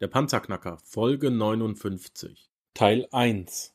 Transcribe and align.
Der 0.00 0.06
Panzerknacker, 0.06 0.78
Folge 0.84 1.28
59, 1.28 2.52
Teil 2.72 3.08
1. 3.10 3.74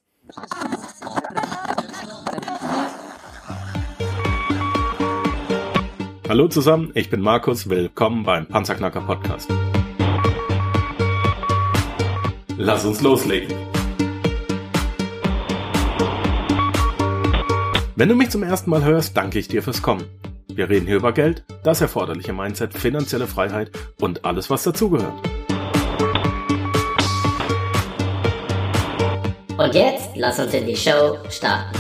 Hallo 6.30 6.48
zusammen, 6.48 6.92
ich 6.94 7.10
bin 7.10 7.20
Markus, 7.20 7.68
willkommen 7.68 8.24
beim 8.24 8.48
Panzerknacker 8.48 9.02
Podcast. 9.02 9.52
Lass 12.58 12.86
uns 12.86 13.02
loslegen. 13.02 13.54
Wenn 17.98 18.08
du 18.08 18.16
mich 18.16 18.30
zum 18.30 18.44
ersten 18.44 18.70
Mal 18.70 18.86
hörst, 18.86 19.18
danke 19.18 19.40
ich 19.40 19.50
dir 19.50 19.62
fürs 19.62 19.82
Kommen. 19.82 20.06
Wir 20.48 20.70
reden 20.70 20.86
hier 20.86 20.96
über 20.96 21.12
Geld, 21.12 21.44
das 21.66 21.82
erforderliche 21.82 22.32
Mindset, 22.32 22.74
finanzielle 22.74 23.28
Freiheit 23.28 23.72
und 24.00 24.24
alles, 24.24 24.50
was 24.50 24.64
dazugehört. 24.64 25.34
Und 29.56 29.76
jetzt 29.76 30.10
lass 30.16 30.40
uns 30.40 30.52
in 30.56 30.66
die 30.66 30.76
Show 30.76 31.20
starten. 31.30 31.78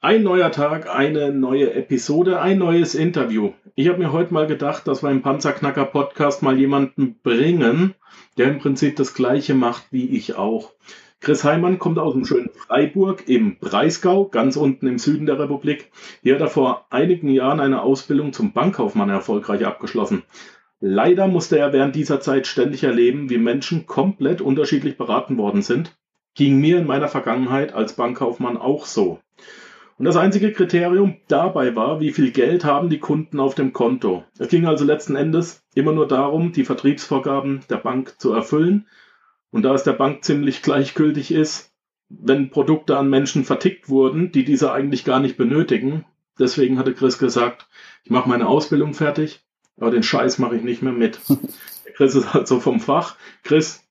Ein 0.00 0.22
neuer 0.22 0.50
Tag, 0.50 0.88
eine 0.88 1.32
neue 1.32 1.74
Episode, 1.74 2.40
ein 2.40 2.56
neues 2.56 2.94
Interview. 2.94 3.52
Ich 3.74 3.88
habe 3.88 3.98
mir 3.98 4.10
heute 4.10 4.32
mal 4.32 4.46
gedacht, 4.46 4.88
dass 4.88 5.02
wir 5.02 5.10
im 5.10 5.20
Panzerknacker 5.20 5.84
Podcast 5.84 6.42
mal 6.42 6.58
jemanden 6.58 7.18
bringen, 7.22 7.94
der 8.38 8.48
im 8.48 8.58
Prinzip 8.58 8.96
das 8.96 9.12
gleiche 9.12 9.54
macht 9.54 9.84
wie 9.90 10.06
ich 10.16 10.34
auch. 10.34 10.72
Chris 11.20 11.44
Heimann 11.44 11.78
kommt 11.78 11.98
aus 11.98 12.14
dem 12.14 12.24
schönen 12.24 12.50
Freiburg 12.54 13.28
im 13.28 13.58
Breisgau, 13.58 14.24
ganz 14.24 14.56
unten 14.56 14.86
im 14.86 14.98
Süden 14.98 15.26
der 15.26 15.38
Republik. 15.38 15.92
Hier 16.22 16.36
hat 16.36 16.40
er 16.40 16.48
vor 16.48 16.86
einigen 16.88 17.28
Jahren 17.28 17.60
eine 17.60 17.82
Ausbildung 17.82 18.32
zum 18.32 18.52
Bankkaufmann 18.52 19.10
erfolgreich 19.10 19.66
abgeschlossen. 19.66 20.22
Leider 20.84 21.28
musste 21.28 21.60
er 21.60 21.72
während 21.72 21.94
dieser 21.94 22.18
Zeit 22.18 22.48
ständig 22.48 22.82
erleben, 22.82 23.30
wie 23.30 23.38
Menschen 23.38 23.86
komplett 23.86 24.40
unterschiedlich 24.40 24.96
beraten 24.96 25.38
worden 25.38 25.62
sind. 25.62 25.96
Ging 26.34 26.58
mir 26.58 26.78
in 26.78 26.88
meiner 26.88 27.06
Vergangenheit 27.06 27.72
als 27.72 27.92
Bankkaufmann 27.92 28.56
auch 28.56 28.84
so. 28.84 29.20
Und 29.96 30.06
das 30.06 30.16
einzige 30.16 30.50
Kriterium 30.50 31.18
dabei 31.28 31.76
war, 31.76 32.00
wie 32.00 32.10
viel 32.10 32.32
Geld 32.32 32.64
haben 32.64 32.90
die 32.90 32.98
Kunden 32.98 33.38
auf 33.38 33.54
dem 33.54 33.72
Konto. 33.72 34.24
Es 34.40 34.48
ging 34.48 34.66
also 34.66 34.84
letzten 34.84 35.14
Endes 35.14 35.62
immer 35.76 35.92
nur 35.92 36.08
darum, 36.08 36.50
die 36.50 36.64
Vertriebsvorgaben 36.64 37.60
der 37.70 37.76
Bank 37.76 38.18
zu 38.18 38.32
erfüllen. 38.32 38.88
Und 39.52 39.62
da 39.62 39.74
es 39.74 39.84
der 39.84 39.92
Bank 39.92 40.24
ziemlich 40.24 40.62
gleichgültig 40.62 41.30
ist, 41.30 41.72
wenn 42.08 42.50
Produkte 42.50 42.98
an 42.98 43.08
Menschen 43.08 43.44
vertickt 43.44 43.88
wurden, 43.88 44.32
die 44.32 44.44
diese 44.44 44.72
eigentlich 44.72 45.04
gar 45.04 45.20
nicht 45.20 45.36
benötigen, 45.36 46.04
deswegen 46.40 46.80
hatte 46.80 46.92
Chris 46.92 47.18
gesagt, 47.18 47.68
ich 48.02 48.10
mache 48.10 48.28
meine 48.28 48.48
Ausbildung 48.48 48.94
fertig, 48.94 49.44
aber 49.78 49.90
den 49.90 50.02
Scheiß 50.02 50.38
mache 50.38 50.56
ich 50.56 50.62
nicht 50.62 50.82
mehr 50.82 50.92
mit. 50.92 51.20
Chris 51.94 52.14
ist 52.14 52.32
halt 52.34 52.48
so 52.48 52.60
vom 52.60 52.80
Fach. 52.80 53.16
Chris, 53.42 53.84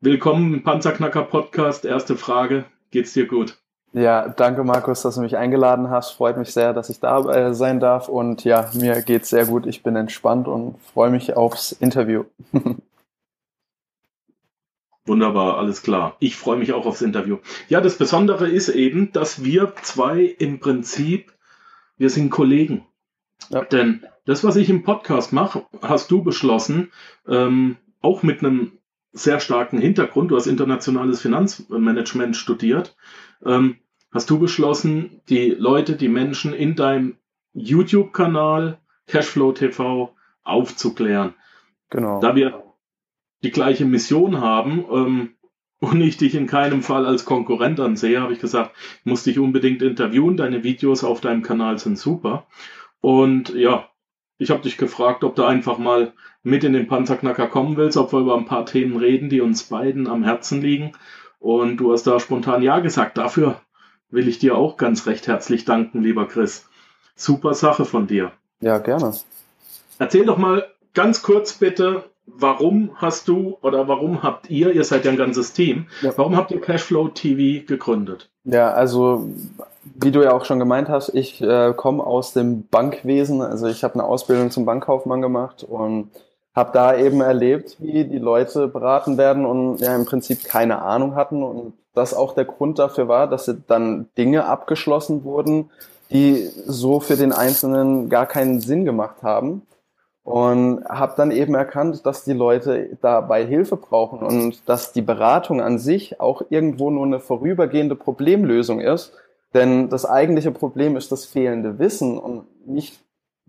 willkommen 0.00 0.54
im 0.54 0.62
Panzerknacker 0.62 1.22
Podcast. 1.22 1.84
Erste 1.84 2.16
Frage, 2.16 2.64
geht's 2.90 3.12
dir 3.12 3.26
gut? 3.26 3.58
Ja, 3.92 4.28
danke 4.28 4.64
Markus, 4.64 5.02
dass 5.02 5.14
du 5.14 5.22
mich 5.22 5.36
eingeladen 5.36 5.88
hast. 5.88 6.10
Freut 6.12 6.36
mich 6.36 6.52
sehr, 6.52 6.74
dass 6.74 6.90
ich 6.90 7.00
da 7.00 7.20
äh, 7.30 7.54
sein 7.54 7.80
darf. 7.80 8.08
Und 8.08 8.44
ja, 8.44 8.70
mir 8.74 9.00
geht's 9.02 9.30
sehr 9.30 9.46
gut. 9.46 9.66
Ich 9.66 9.82
bin 9.82 9.96
entspannt 9.96 10.46
und 10.46 10.76
freue 10.92 11.10
mich 11.10 11.36
aufs 11.36 11.72
Interview. 11.72 12.24
Wunderbar, 15.06 15.56
alles 15.56 15.82
klar. 15.82 16.16
Ich 16.20 16.36
freue 16.36 16.58
mich 16.58 16.74
auch 16.74 16.84
aufs 16.84 17.00
Interview. 17.00 17.38
Ja, 17.68 17.80
das 17.80 17.96
Besondere 17.96 18.46
ist 18.46 18.68
eben, 18.68 19.10
dass 19.12 19.42
wir 19.42 19.72
zwei 19.80 20.20
im 20.20 20.60
Prinzip, 20.60 21.32
wir 21.96 22.10
sind 22.10 22.28
Kollegen. 22.28 22.84
Ja. 23.50 23.64
Denn 23.64 24.04
das, 24.24 24.44
was 24.44 24.56
ich 24.56 24.68
im 24.68 24.82
Podcast 24.82 25.32
mache, 25.32 25.66
hast 25.82 26.10
du 26.10 26.22
beschlossen, 26.22 26.92
ähm, 27.26 27.76
auch 28.00 28.22
mit 28.22 28.40
einem 28.40 28.72
sehr 29.12 29.40
starken 29.40 29.78
Hintergrund, 29.78 30.30
du 30.30 30.36
hast 30.36 30.46
internationales 30.46 31.20
Finanzmanagement 31.20 32.36
studiert, 32.36 32.96
ähm, 33.44 33.76
hast 34.12 34.30
du 34.30 34.38
beschlossen, 34.38 35.20
die 35.28 35.50
Leute, 35.50 35.96
die 35.96 36.08
Menschen 36.08 36.52
in 36.52 36.76
deinem 36.76 37.16
YouTube-Kanal 37.54 38.78
Cashflow 39.06 39.52
TV 39.52 40.14
aufzuklären. 40.44 41.34
Genau. 41.90 42.20
Da 42.20 42.36
wir 42.36 42.62
die 43.42 43.50
gleiche 43.50 43.84
Mission 43.84 44.40
haben 44.40 44.84
ähm, 44.92 45.30
und 45.80 46.00
ich 46.00 46.16
dich 46.16 46.34
in 46.34 46.46
keinem 46.46 46.82
Fall 46.82 47.06
als 47.06 47.24
Konkurrent 47.24 47.80
ansehe, 47.80 48.20
habe 48.20 48.32
ich 48.32 48.40
gesagt, 48.40 48.72
ich 49.00 49.06
muss 49.06 49.24
dich 49.24 49.38
unbedingt 49.38 49.80
interviewen. 49.80 50.36
Deine 50.36 50.64
Videos 50.64 51.04
auf 51.04 51.20
deinem 51.20 51.42
Kanal 51.42 51.78
sind 51.78 51.98
super. 51.98 52.46
Und 53.00 53.54
ja, 53.54 53.88
ich 54.38 54.50
habe 54.50 54.62
dich 54.62 54.76
gefragt, 54.76 55.24
ob 55.24 55.34
du 55.34 55.44
einfach 55.44 55.78
mal 55.78 56.12
mit 56.42 56.64
in 56.64 56.72
den 56.72 56.86
Panzerknacker 56.86 57.48
kommen 57.48 57.76
willst, 57.76 57.96
ob 57.96 58.12
wir 58.12 58.20
über 58.20 58.36
ein 58.36 58.46
paar 58.46 58.66
Themen 58.66 58.96
reden, 58.96 59.28
die 59.28 59.40
uns 59.40 59.64
beiden 59.64 60.06
am 60.06 60.24
Herzen 60.24 60.62
liegen. 60.62 60.92
Und 61.38 61.78
du 61.78 61.92
hast 61.92 62.06
da 62.06 62.18
spontan 62.20 62.62
Ja 62.62 62.80
gesagt. 62.80 63.18
Dafür 63.18 63.60
will 64.10 64.28
ich 64.28 64.38
dir 64.38 64.56
auch 64.56 64.76
ganz 64.76 65.06
recht 65.06 65.26
herzlich 65.26 65.64
danken, 65.64 66.02
lieber 66.02 66.26
Chris. 66.26 66.68
Super 67.14 67.54
Sache 67.54 67.84
von 67.84 68.06
dir. 68.06 68.32
Ja, 68.60 68.78
gerne. 68.78 69.12
Erzähl 69.98 70.24
doch 70.24 70.38
mal 70.38 70.66
ganz 70.94 71.22
kurz 71.22 71.52
bitte, 71.52 72.04
warum 72.26 72.90
hast 72.96 73.28
du 73.28 73.58
oder 73.62 73.88
warum 73.88 74.22
habt 74.22 74.50
ihr, 74.50 74.72
ihr 74.72 74.84
seid 74.84 75.04
ja 75.04 75.10
ein 75.10 75.16
ganzes 75.16 75.52
Team, 75.52 75.86
ja. 76.02 76.12
warum 76.16 76.36
habt 76.36 76.50
ihr 76.50 76.60
Cashflow 76.60 77.08
TV 77.08 77.66
gegründet? 77.66 78.30
Ja, 78.50 78.72
also 78.72 79.28
wie 79.94 80.10
du 80.10 80.22
ja 80.22 80.32
auch 80.32 80.46
schon 80.46 80.58
gemeint 80.58 80.88
hast, 80.88 81.10
ich 81.10 81.42
äh, 81.42 81.74
komme 81.76 82.02
aus 82.02 82.32
dem 82.32 82.66
Bankwesen, 82.66 83.42
also 83.42 83.66
ich 83.66 83.84
habe 83.84 83.94
eine 83.94 84.04
Ausbildung 84.04 84.50
zum 84.50 84.64
Bankkaufmann 84.64 85.20
gemacht 85.20 85.64
und 85.64 86.10
habe 86.54 86.70
da 86.72 86.96
eben 86.96 87.20
erlebt, 87.20 87.76
wie 87.78 88.06
die 88.06 88.18
Leute 88.18 88.66
beraten 88.68 89.18
werden 89.18 89.44
und 89.44 89.80
ja 89.80 89.94
im 89.94 90.06
Prinzip 90.06 90.44
keine 90.44 90.80
Ahnung 90.80 91.14
hatten. 91.14 91.42
Und 91.42 91.74
das 91.92 92.14
auch 92.14 92.34
der 92.34 92.46
Grund 92.46 92.78
dafür 92.78 93.06
war, 93.06 93.28
dass 93.28 93.54
dann 93.66 94.08
Dinge 94.16 94.46
abgeschlossen 94.46 95.24
wurden, 95.24 95.70
die 96.10 96.48
so 96.66 97.00
für 97.00 97.16
den 97.16 97.32
Einzelnen 97.32 98.08
gar 98.08 98.24
keinen 98.24 98.60
Sinn 98.60 98.86
gemacht 98.86 99.22
haben 99.22 99.66
und 100.28 100.84
habe 100.84 101.14
dann 101.16 101.30
eben 101.30 101.54
erkannt, 101.54 102.04
dass 102.06 102.24
die 102.24 102.32
Leute 102.32 102.96
dabei 103.00 103.44
Hilfe 103.44 103.76
brauchen 103.76 104.20
und 104.20 104.68
dass 104.68 104.92
die 104.92 105.02
Beratung 105.02 105.60
an 105.60 105.78
sich 105.78 106.20
auch 106.20 106.42
irgendwo 106.50 106.90
nur 106.90 107.06
eine 107.06 107.20
vorübergehende 107.20 107.94
Problemlösung 107.94 108.80
ist 108.80 109.12
denn 109.54 109.88
das 109.88 110.04
eigentliche 110.04 110.50
Problem 110.50 110.96
ist 110.96 111.10
das 111.10 111.24
fehlende 111.24 111.78
Wissen 111.78 112.18
und 112.18 112.44
nicht 112.66 113.00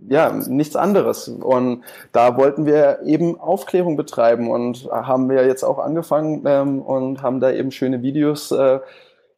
ja, 0.08 0.32
nichts 0.32 0.78
anderes. 0.78 1.28
Und 1.28 1.84
da 2.14 2.38
wollten 2.38 2.66
wir 2.66 3.02
eben 3.04 3.38
Aufklärung 3.38 3.98
betreiben 3.98 4.50
und 4.50 4.90
haben 4.90 5.30
wir 5.30 5.46
jetzt 5.46 5.64
auch 5.64 5.78
angefangen 5.78 6.44
ähm, 6.46 6.82
und 6.82 7.22
haben 7.22 7.42
da 7.42 7.52
eben 7.52 7.70
schöne 7.72 8.02
Videos 8.02 8.50
äh, 8.52 8.80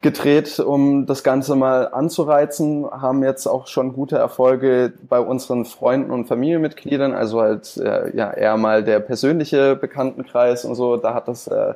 gedreht, 0.02 0.58
um 0.58 1.06
das 1.06 1.22
Ganze 1.22 1.54
mal 1.56 1.88
anzureizen, 1.88 2.90
haben 2.90 3.22
jetzt 3.22 3.46
auch 3.46 3.68
schon 3.68 3.92
gute 3.92 4.16
Erfolge 4.16 4.92
bei 5.08 5.20
unseren 5.20 5.64
Freunden 5.64 6.10
und 6.10 6.26
Familienmitgliedern, 6.26 7.14
also 7.14 7.40
halt 7.40 7.76
äh, 7.76 8.14
ja 8.16 8.32
eher 8.32 8.56
mal 8.56 8.82
der 8.84 9.00
persönliche 9.00 9.76
Bekanntenkreis 9.76 10.64
und 10.64 10.74
so, 10.74 10.96
da 10.96 11.14
hat 11.14 11.28
das 11.28 11.46
äh, 11.46 11.74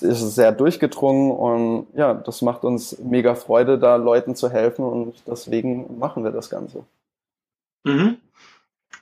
ist 0.00 0.34
sehr 0.34 0.52
durchgedrungen 0.52 1.30
und 1.30 1.86
ja, 1.94 2.14
das 2.14 2.40
macht 2.40 2.64
uns 2.64 2.98
mega 2.98 3.34
Freude, 3.34 3.78
da 3.78 3.96
Leuten 3.96 4.34
zu 4.34 4.50
helfen 4.50 4.84
und 4.84 5.14
deswegen 5.26 5.98
machen 5.98 6.24
wir 6.24 6.30
das 6.30 6.48
Ganze. 6.48 6.84
Mhm. 7.84 8.16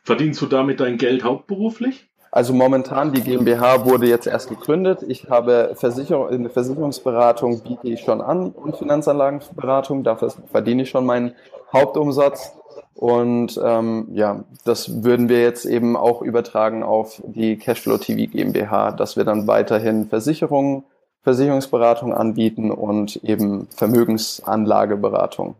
Verdienst 0.02 0.40
du 0.40 0.46
damit 0.46 0.80
dein 0.80 0.98
Geld 0.98 1.22
hauptberuflich? 1.22 2.09
Also 2.32 2.54
momentan, 2.54 3.12
die 3.12 3.22
GmbH 3.22 3.84
wurde 3.84 4.06
jetzt 4.06 4.26
erst 4.26 4.48
gegründet. 4.48 5.02
Ich 5.06 5.28
habe 5.28 5.72
Versicherung, 5.74 6.28
eine 6.28 6.48
Versicherungsberatung 6.48 7.60
biete 7.62 7.88
ich 7.88 8.00
schon 8.00 8.20
an 8.20 8.50
und 8.50 8.76
Finanzanlagenberatung. 8.76 10.04
Dafür 10.04 10.32
verdiene 10.50 10.82
ich 10.82 10.90
schon 10.90 11.06
meinen 11.06 11.34
Hauptumsatz. 11.72 12.52
Und 12.94 13.58
ähm, 13.64 14.08
ja, 14.12 14.44
das 14.64 15.02
würden 15.02 15.28
wir 15.28 15.40
jetzt 15.40 15.64
eben 15.64 15.96
auch 15.96 16.22
übertragen 16.22 16.82
auf 16.82 17.20
die 17.24 17.56
Cashflow 17.56 17.98
TV 17.98 18.30
GmbH, 18.30 18.92
dass 18.92 19.16
wir 19.16 19.24
dann 19.24 19.46
weiterhin 19.46 20.08
Versicherungen, 20.08 20.84
Versicherungsberatung 21.22 22.14
anbieten 22.14 22.70
und 22.70 23.16
eben 23.24 23.66
Vermögensanlageberatung. 23.70 25.56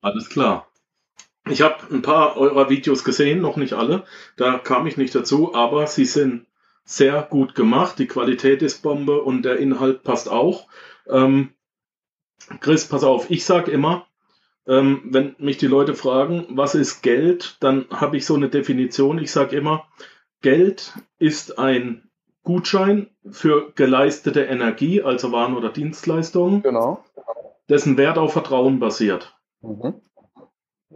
Alles 0.00 0.28
klar. 0.28 0.65
Ich 1.48 1.62
habe 1.62 1.76
ein 1.90 2.02
paar 2.02 2.36
eurer 2.36 2.70
Videos 2.70 3.04
gesehen, 3.04 3.40
noch 3.40 3.56
nicht 3.56 3.72
alle. 3.72 4.04
Da 4.36 4.58
kam 4.58 4.86
ich 4.86 4.96
nicht 4.96 5.14
dazu, 5.14 5.54
aber 5.54 5.86
sie 5.86 6.04
sind 6.04 6.46
sehr 6.84 7.22
gut 7.22 7.54
gemacht. 7.54 7.98
Die 7.98 8.06
Qualität 8.06 8.62
ist 8.62 8.82
Bombe 8.82 9.22
und 9.22 9.42
der 9.42 9.58
Inhalt 9.58 10.02
passt 10.02 10.28
auch. 10.28 10.66
Ähm, 11.08 11.50
Chris, 12.60 12.86
pass 12.86 13.04
auf, 13.04 13.30
ich 13.30 13.44
sage 13.44 13.70
immer, 13.70 14.06
ähm, 14.66 15.02
wenn 15.04 15.36
mich 15.38 15.58
die 15.58 15.66
Leute 15.66 15.94
fragen, 15.94 16.46
was 16.50 16.74
ist 16.74 17.02
Geld, 17.02 17.56
dann 17.60 17.86
habe 17.90 18.16
ich 18.16 18.26
so 18.26 18.34
eine 18.34 18.48
Definition. 18.48 19.18
Ich 19.18 19.30
sage 19.30 19.56
immer, 19.56 19.86
Geld 20.42 20.94
ist 21.18 21.58
ein 21.58 22.08
Gutschein 22.42 23.08
für 23.30 23.72
geleistete 23.74 24.44
Energie, 24.44 25.02
also 25.02 25.32
Waren 25.32 25.56
oder 25.56 25.70
Dienstleistungen, 25.70 26.62
genau. 26.62 27.04
dessen 27.68 27.96
Wert 27.96 28.18
auf 28.18 28.32
Vertrauen 28.32 28.78
basiert. 28.78 29.36
Mhm. 29.62 30.00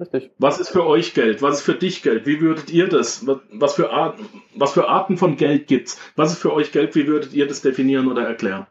Richtig. 0.00 0.30
Was 0.38 0.58
ist 0.58 0.70
für 0.70 0.86
euch 0.86 1.12
Geld? 1.12 1.42
Was 1.42 1.56
ist 1.56 1.62
für 1.62 1.74
dich 1.74 2.02
Geld? 2.02 2.24
Wie 2.24 2.40
würdet 2.40 2.70
ihr 2.70 2.88
das? 2.88 3.26
Was 3.52 3.74
für, 3.74 3.90
Arten, 3.90 4.26
was 4.56 4.72
für 4.72 4.88
Arten 4.88 5.18
von 5.18 5.36
Geld 5.36 5.66
gibt's? 5.66 5.98
Was 6.16 6.32
ist 6.32 6.38
für 6.38 6.54
euch 6.54 6.72
Geld? 6.72 6.94
Wie 6.94 7.06
würdet 7.06 7.34
ihr 7.34 7.46
das 7.46 7.60
definieren 7.60 8.10
oder 8.10 8.26
erklären? 8.26 8.66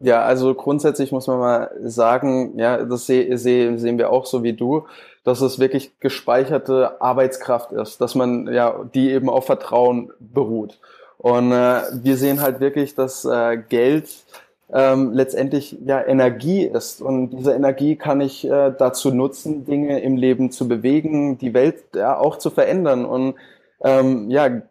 Ja, 0.00 0.22
also 0.22 0.54
grundsätzlich 0.54 1.12
muss 1.12 1.26
man 1.26 1.38
mal 1.38 1.70
sagen, 1.84 2.58
ja, 2.58 2.84
das 2.84 3.06
seh, 3.06 3.36
seh, 3.36 3.76
sehen 3.76 3.98
wir 3.98 4.10
auch 4.10 4.26
so 4.26 4.42
wie 4.42 4.54
du, 4.54 4.86
dass 5.24 5.40
es 5.40 5.58
wirklich 5.58 5.98
gespeicherte 5.98 7.00
Arbeitskraft 7.00 7.72
ist, 7.72 8.00
dass 8.00 8.14
man 8.14 8.46
ja 8.52 8.84
die 8.94 9.10
eben 9.10 9.28
auf 9.28 9.46
Vertrauen 9.46 10.10
beruht. 10.18 10.78
Und 11.18 11.52
äh, 11.52 11.82
wir 12.02 12.16
sehen 12.16 12.40
halt 12.40 12.60
wirklich, 12.60 12.94
dass 12.94 13.26
äh, 13.26 13.58
Geld 13.68 14.08
ähm, 14.72 15.12
letztendlich 15.12 15.78
ja 15.84 16.04
Energie 16.04 16.64
ist. 16.64 17.02
Und 17.02 17.30
diese 17.30 17.52
Energie 17.52 17.96
kann 17.96 18.20
ich 18.20 18.48
äh, 18.48 18.72
dazu 18.76 19.10
nutzen, 19.10 19.64
Dinge 19.64 20.00
im 20.00 20.16
Leben 20.16 20.50
zu 20.50 20.68
bewegen, 20.68 21.38
die 21.38 21.54
Welt 21.54 21.84
ja, 21.94 22.18
auch 22.18 22.38
zu 22.38 22.50
verändern. 22.50 23.04
Und 23.04 23.34
ähm, 23.82 24.30
ja, 24.30 24.62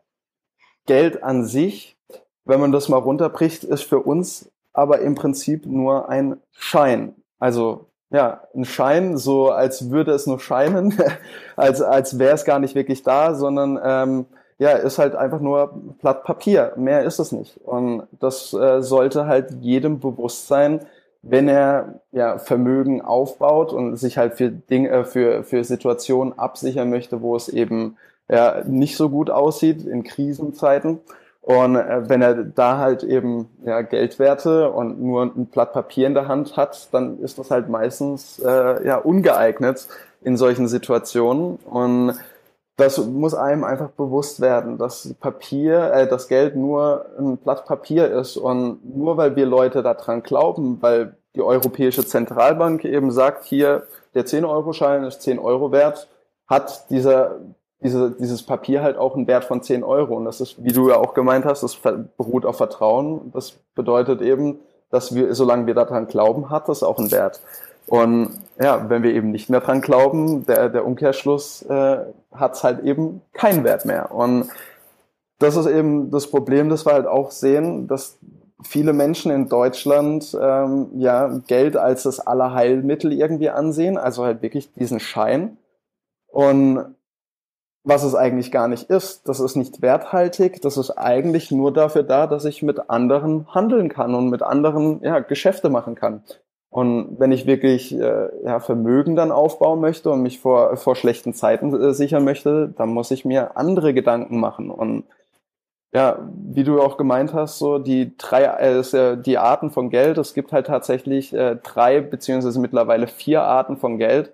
Geld 0.85 1.23
an 1.23 1.45
sich, 1.45 1.97
wenn 2.45 2.59
man 2.59 2.71
das 2.71 2.89
mal 2.89 2.97
runterbricht, 2.97 3.63
ist 3.63 3.83
für 3.83 3.99
uns 3.99 4.51
aber 4.73 4.99
im 4.99 5.15
Prinzip 5.15 5.65
nur 5.65 6.09
ein 6.09 6.37
Schein. 6.51 7.15
Also 7.37 7.89
ja, 8.11 8.41
ein 8.55 8.65
Schein, 8.65 9.17
so 9.17 9.51
als 9.51 9.91
würde 9.91 10.11
es 10.11 10.25
nur 10.25 10.39
scheinen, 10.39 10.97
als, 11.55 11.81
als 11.81 12.17
wäre 12.17 12.33
es 12.33 12.45
gar 12.45 12.59
nicht 12.59 12.75
wirklich 12.75 13.03
da, 13.03 13.35
sondern 13.35 13.79
ähm, 13.83 14.25
ja, 14.59 14.71
ist 14.71 14.99
halt 14.99 15.15
einfach 15.15 15.39
nur 15.39 15.71
Blatt 16.01 16.23
Papier. 16.25 16.73
Mehr 16.75 17.03
ist 17.03 17.19
es 17.19 17.31
nicht. 17.31 17.57
Und 17.63 18.03
das 18.19 18.53
äh, 18.53 18.81
sollte 18.81 19.25
halt 19.25 19.51
jedem 19.61 19.99
bewusst 19.99 20.47
sein, 20.47 20.81
wenn 21.21 21.47
er 21.47 22.01
ja 22.11 22.37
Vermögen 22.37 23.01
aufbaut 23.01 23.73
und 23.73 23.95
sich 23.95 24.17
halt 24.17 24.35
für 24.35 24.49
Dinge, 24.49 24.89
äh, 24.89 25.03
für, 25.05 25.43
für 25.43 25.63
Situationen 25.63 26.37
absichern 26.37 26.89
möchte, 26.89 27.21
wo 27.21 27.35
es 27.37 27.47
eben 27.47 27.97
ja, 28.29 28.61
nicht 28.65 28.97
so 28.97 29.09
gut 29.09 29.29
aussieht 29.29 29.85
in 29.85 30.03
Krisenzeiten. 30.03 30.99
Und 31.41 31.77
äh, 31.77 32.09
wenn 32.09 32.21
er 32.21 32.35
da 32.35 32.77
halt 32.79 33.03
eben 33.03 33.49
ja, 33.65 33.81
Geldwerte 33.81 34.71
und 34.71 35.01
nur 35.01 35.23
ein 35.23 35.45
Blatt 35.45 35.71
Papier 35.71 36.05
in 36.05 36.13
der 36.13 36.27
Hand 36.27 36.57
hat, 36.57 36.89
dann 36.91 37.19
ist 37.19 37.39
das 37.39 37.49
halt 37.49 37.69
meistens 37.69 38.39
äh, 38.39 38.85
ja 38.85 38.97
ungeeignet 38.97 39.87
in 40.21 40.35
solchen 40.35 40.67
Situationen. 40.67 41.55
Und 41.65 42.15
das 42.79 42.97
muss 42.97 43.33
einem 43.33 43.63
einfach 43.63 43.89
bewusst 43.89 44.39
werden, 44.39 44.77
dass 44.77 45.13
Papier, 45.19 45.91
äh, 45.91 46.07
das 46.07 46.27
Geld 46.27 46.55
nur 46.55 47.05
ein 47.17 47.37
Blatt 47.37 47.65
Papier 47.65 48.09
ist 48.09 48.37
und 48.37 48.79
nur 48.95 49.17
weil 49.17 49.35
wir 49.35 49.45
Leute 49.45 49.83
daran 49.83 50.23
glauben, 50.23 50.77
weil 50.81 51.17
die 51.35 51.41
Europäische 51.41 52.05
Zentralbank 52.05 52.85
eben 52.85 53.11
sagt, 53.11 53.43
hier 53.43 53.83
der 54.15 54.25
10-Euro-Schein 54.25 55.03
ist 55.03 55.21
10 55.21 55.39
Euro 55.39 55.71
wert, 55.71 56.07
hat 56.47 56.89
dieser, 56.89 57.39
diese, 57.81 58.11
dieses 58.11 58.43
Papier 58.43 58.81
halt 58.81 58.97
auch 58.97 59.15
einen 59.15 59.27
Wert 59.27 59.45
von 59.45 59.61
10 59.61 59.83
Euro. 59.83 60.15
Und 60.15 60.25
das 60.25 60.41
ist, 60.41 60.63
wie 60.63 60.71
du 60.71 60.89
ja 60.89 60.95
auch 60.95 61.13
gemeint 61.13 61.45
hast, 61.45 61.61
das 61.61 61.77
beruht 62.17 62.45
auf 62.45 62.57
Vertrauen. 62.57 63.31
Das 63.33 63.51
bedeutet 63.75 64.21
eben, 64.21 64.59
dass 64.89 65.13
wir, 65.13 65.35
solange 65.35 65.67
wir 65.67 65.75
daran 65.75 66.07
glauben, 66.07 66.49
hat 66.49 66.67
das 66.67 66.81
auch 66.81 66.97
einen 66.97 67.11
Wert. 67.11 67.41
Und 67.89 68.37
ja, 68.61 68.87
wenn 68.89 69.01
wir 69.01 69.13
eben 69.13 69.31
nicht 69.31 69.49
mehr 69.49 69.61
dran 69.61 69.81
glauben, 69.81 70.45
der, 70.45 70.69
der 70.69 70.85
Umkehrschluss 70.85 71.63
äh, 71.63 71.97
hat 72.31 72.53
es 72.53 72.63
halt 72.63 72.83
eben 72.83 73.21
keinen 73.33 73.63
Wert 73.63 73.85
mehr. 73.85 74.13
Und 74.13 74.49
das 75.39 75.55
ist 75.55 75.65
eben 75.65 76.11
das 76.11 76.29
Problem, 76.29 76.69
das 76.69 76.85
wir 76.85 76.93
halt 76.93 77.07
auch 77.07 77.31
sehen, 77.31 77.87
dass 77.87 78.19
viele 78.61 78.93
Menschen 78.93 79.31
in 79.31 79.49
Deutschland 79.49 80.37
ähm, 80.39 80.89
ja 80.97 81.39
Geld 81.47 81.77
als 81.77 82.03
das 82.03 82.19
Allerheilmittel 82.19 83.11
irgendwie 83.11 83.49
ansehen, 83.49 83.97
also 83.97 84.23
halt 84.23 84.43
wirklich 84.43 84.71
diesen 84.73 84.99
Schein. 84.99 85.57
Und 86.27 86.95
was 87.83 88.03
es 88.03 88.13
eigentlich 88.13 88.51
gar 88.51 88.67
nicht 88.67 88.91
ist, 88.91 89.27
das 89.27 89.39
ist 89.39 89.55
nicht 89.55 89.81
werthaltig, 89.81 90.61
das 90.61 90.77
ist 90.77 90.91
eigentlich 90.91 91.49
nur 91.49 91.73
dafür 91.73 92.03
da, 92.03 92.27
dass 92.27 92.45
ich 92.45 92.61
mit 92.61 92.91
anderen 92.91 93.47
handeln 93.55 93.89
kann 93.89 94.13
und 94.13 94.29
mit 94.29 94.43
anderen 94.43 95.01
ja, 95.01 95.19
Geschäfte 95.21 95.69
machen 95.69 95.95
kann. 95.95 96.21
Und 96.69 97.19
wenn 97.19 97.31
ich 97.31 97.47
wirklich 97.47 97.97
äh, 97.97 98.29
ja, 98.45 98.59
Vermögen 98.59 99.15
dann 99.15 99.31
aufbauen 99.31 99.81
möchte 99.81 100.11
und 100.11 100.21
mich 100.21 100.39
vor, 100.39 100.77
vor 100.77 100.95
schlechten 100.95 101.33
Zeiten 101.33 101.73
äh, 101.73 101.93
sichern 101.93 102.23
möchte, 102.23 102.73
dann 102.77 102.89
muss 102.89 103.09
ich 103.09 103.25
mir 103.25 103.57
andere 103.57 103.93
Gedanken 103.93 104.39
machen. 104.39 104.69
Und 104.69 105.05
ja, 105.91 106.19
wie 106.31 106.63
du 106.63 106.79
auch 106.81 106.97
gemeint 106.97 107.33
hast, 107.33 107.57
so 107.57 107.79
die 107.79 108.15
drei, 108.17 108.43
äh, 108.43 109.17
die 109.17 109.37
Arten 109.39 109.71
von 109.71 109.89
Geld. 109.89 110.19
Es 110.19 110.35
gibt 110.35 110.51
halt 110.51 110.67
tatsächlich 110.67 111.33
äh, 111.33 111.55
drei 111.63 112.01
beziehungsweise 112.01 112.59
mittlerweile 112.59 113.07
vier 113.07 113.41
Arten 113.43 113.77
von 113.77 113.97
Geld. 113.97 114.31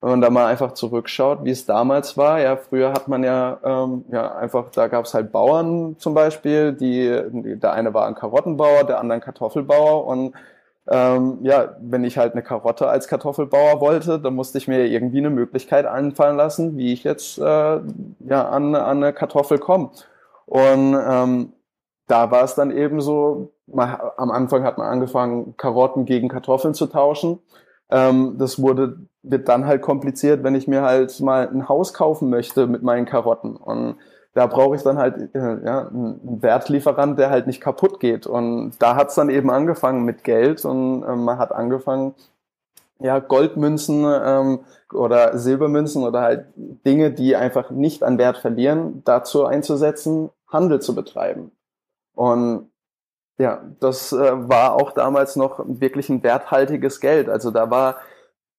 Wenn 0.00 0.10
man 0.10 0.20
da 0.20 0.30
mal 0.30 0.46
einfach 0.46 0.72
zurückschaut, 0.74 1.44
wie 1.44 1.50
es 1.50 1.66
damals 1.66 2.16
war, 2.16 2.40
ja, 2.40 2.56
früher 2.56 2.92
hat 2.92 3.08
man 3.08 3.24
ja, 3.24 3.58
ähm, 3.64 4.04
ja 4.12 4.32
einfach, 4.36 4.70
da 4.70 4.86
gab 4.88 5.06
es 5.06 5.14
halt 5.14 5.32
Bauern 5.32 5.96
zum 5.98 6.14
Beispiel, 6.14 6.72
die, 6.72 7.58
der 7.58 7.72
eine 7.72 7.94
war 7.94 8.06
ein 8.06 8.14
Karottenbauer, 8.14 8.84
der 8.84 9.00
andere 9.00 9.16
ein 9.16 9.20
Kartoffelbauer 9.22 10.06
und 10.06 10.34
ähm, 10.90 11.38
ja, 11.42 11.76
wenn 11.80 12.04
ich 12.04 12.16
halt 12.16 12.32
eine 12.32 12.42
Karotte 12.42 12.88
als 12.88 13.08
Kartoffelbauer 13.08 13.80
wollte, 13.80 14.18
dann 14.18 14.34
musste 14.34 14.58
ich 14.58 14.68
mir 14.68 14.86
irgendwie 14.86 15.18
eine 15.18 15.30
Möglichkeit 15.30 15.86
einfallen 15.86 16.36
lassen, 16.36 16.78
wie 16.78 16.92
ich 16.92 17.04
jetzt 17.04 17.38
äh, 17.38 17.42
ja 17.42 18.48
an, 18.48 18.74
an 18.74 19.02
eine 19.02 19.12
Kartoffel 19.12 19.58
komme. 19.58 19.90
Und 20.46 20.96
ähm, 20.98 21.52
da 22.06 22.30
war 22.30 22.42
es 22.42 22.54
dann 22.54 22.70
eben 22.70 23.02
so, 23.02 23.52
man, 23.66 23.98
am 24.16 24.30
Anfang 24.30 24.64
hat 24.64 24.78
man 24.78 24.86
angefangen, 24.86 25.56
Karotten 25.58 26.06
gegen 26.06 26.28
Kartoffeln 26.28 26.72
zu 26.72 26.86
tauschen. 26.86 27.38
Ähm, 27.90 28.36
das 28.38 28.60
wurde, 28.60 28.96
wird 29.22 29.48
dann 29.48 29.66
halt 29.66 29.82
kompliziert, 29.82 30.42
wenn 30.42 30.54
ich 30.54 30.68
mir 30.68 30.82
halt 30.82 31.20
mal 31.20 31.48
ein 31.48 31.68
Haus 31.68 31.92
kaufen 31.92 32.30
möchte 32.30 32.66
mit 32.66 32.82
meinen 32.82 33.04
Karotten. 33.04 33.56
Und 33.56 33.96
da 34.38 34.46
brauche 34.46 34.76
ich 34.76 34.82
dann 34.82 34.98
halt 34.98 35.34
äh, 35.34 35.64
ja, 35.64 35.88
einen 35.88 36.40
Wertlieferant, 36.40 37.18
der 37.18 37.28
halt 37.28 37.48
nicht 37.48 37.60
kaputt 37.60 37.98
geht. 37.98 38.24
Und 38.24 38.74
da 38.78 38.94
hat 38.94 39.08
es 39.08 39.16
dann 39.16 39.30
eben 39.30 39.50
angefangen 39.50 40.04
mit 40.04 40.22
Geld 40.22 40.64
und 40.64 41.02
äh, 41.02 41.16
man 41.16 41.38
hat 41.38 41.50
angefangen, 41.50 42.14
ja, 43.00 43.18
Goldmünzen 43.18 44.06
ähm, 44.06 44.60
oder 44.92 45.36
Silbermünzen 45.36 46.04
oder 46.04 46.20
halt 46.20 46.46
Dinge, 46.54 47.10
die 47.10 47.34
einfach 47.34 47.70
nicht 47.70 48.04
an 48.04 48.16
Wert 48.16 48.38
verlieren, 48.38 49.02
dazu 49.04 49.44
einzusetzen, 49.44 50.30
Handel 50.46 50.80
zu 50.80 50.94
betreiben. 50.94 51.50
Und 52.14 52.70
ja, 53.38 53.64
das 53.80 54.12
äh, 54.12 54.48
war 54.48 54.74
auch 54.74 54.92
damals 54.92 55.34
noch 55.34 55.64
wirklich 55.66 56.10
ein 56.10 56.22
werthaltiges 56.22 57.00
Geld. 57.00 57.28
Also 57.28 57.50
da 57.50 57.72
war 57.72 57.96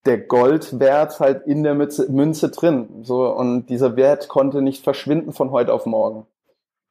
der 0.05 0.17
Goldwert 0.17 1.19
halt 1.19 1.45
in 1.45 1.63
der 1.63 1.75
Münze 1.75 2.49
drin. 2.49 3.03
So, 3.03 3.27
und 3.29 3.67
dieser 3.67 3.95
Wert 3.95 4.27
konnte 4.27 4.61
nicht 4.61 4.83
verschwinden 4.83 5.33
von 5.33 5.51
heute 5.51 5.73
auf 5.73 5.85
morgen. 5.85 6.25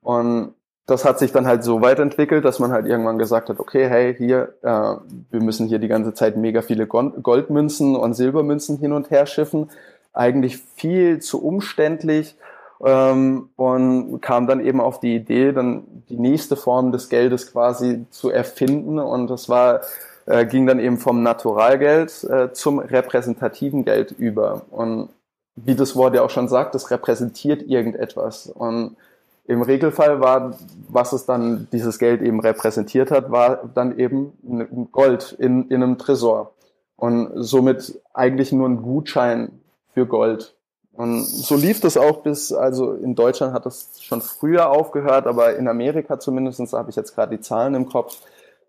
Und 0.02 0.54
das 0.86 1.04
hat 1.04 1.18
sich 1.18 1.32
dann 1.32 1.46
halt 1.46 1.64
so 1.64 1.82
weiterentwickelt, 1.82 2.44
dass 2.44 2.58
man 2.58 2.72
halt 2.72 2.86
irgendwann 2.86 3.18
gesagt 3.18 3.50
hat, 3.50 3.60
okay, 3.60 3.88
hey, 3.88 4.14
hier, 4.14 4.54
äh, 4.62 4.94
wir 5.30 5.42
müssen 5.42 5.68
hier 5.68 5.78
die 5.78 5.88
ganze 5.88 6.14
Zeit 6.14 6.36
mega 6.36 6.62
viele 6.62 6.86
Goldmünzen 6.86 7.94
und 7.94 8.14
Silbermünzen 8.14 8.78
hin 8.78 8.92
und 8.92 9.10
her 9.10 9.26
schiffen. 9.26 9.70
Eigentlich 10.14 10.56
viel 10.56 11.20
zu 11.20 11.44
umständlich 11.44 12.36
ähm, 12.84 13.50
und 13.56 14.20
kam 14.20 14.46
dann 14.46 14.64
eben 14.64 14.80
auf 14.80 14.98
die 15.00 15.14
Idee, 15.14 15.52
dann 15.52 16.04
die 16.08 16.18
nächste 16.18 16.56
Form 16.56 16.90
des 16.90 17.10
Geldes 17.10 17.52
quasi 17.52 18.06
zu 18.10 18.30
erfinden. 18.30 18.98
Und 18.98 19.28
das 19.28 19.50
war 19.50 19.82
äh, 20.28 20.44
ging 20.44 20.66
dann 20.66 20.78
eben 20.78 20.98
vom 20.98 21.22
Naturalgeld 21.22 22.24
äh, 22.24 22.52
zum 22.52 22.78
repräsentativen 22.78 23.84
Geld 23.84 24.12
über. 24.12 24.62
Und 24.70 25.08
wie 25.56 25.74
das 25.74 25.96
Wort 25.96 26.14
ja 26.14 26.22
auch 26.22 26.30
schon 26.30 26.48
sagt, 26.48 26.74
das 26.74 26.90
repräsentiert 26.90 27.62
irgendetwas. 27.62 28.46
Und 28.46 28.96
im 29.46 29.62
Regelfall 29.62 30.20
war, 30.20 30.58
was 30.88 31.14
es 31.14 31.24
dann 31.24 31.66
dieses 31.72 31.98
Geld 31.98 32.20
eben 32.20 32.40
repräsentiert 32.40 33.10
hat, 33.10 33.30
war 33.30 33.70
dann 33.74 33.98
eben 33.98 34.32
ein 34.44 34.88
Gold 34.92 35.32
in, 35.38 35.68
in 35.68 35.82
einem 35.82 35.96
Tresor. 35.96 36.52
Und 36.96 37.30
somit 37.34 37.98
eigentlich 38.12 38.52
nur 38.52 38.68
ein 38.68 38.82
Gutschein 38.82 39.62
für 39.94 40.04
Gold. 40.04 40.54
Und 40.92 41.24
so 41.24 41.56
lief 41.56 41.80
das 41.80 41.96
auch 41.96 42.22
bis, 42.22 42.52
also 42.52 42.92
in 42.92 43.14
Deutschland 43.14 43.54
hat 43.54 43.64
das 43.64 44.02
schon 44.02 44.20
früher 44.20 44.68
aufgehört, 44.68 45.26
aber 45.26 45.56
in 45.56 45.68
Amerika 45.68 46.18
zumindest, 46.18 46.60
da 46.72 46.78
habe 46.78 46.90
ich 46.90 46.96
jetzt 46.96 47.14
gerade 47.14 47.36
die 47.36 47.40
Zahlen 47.40 47.74
im 47.74 47.88
Kopf, 47.88 48.18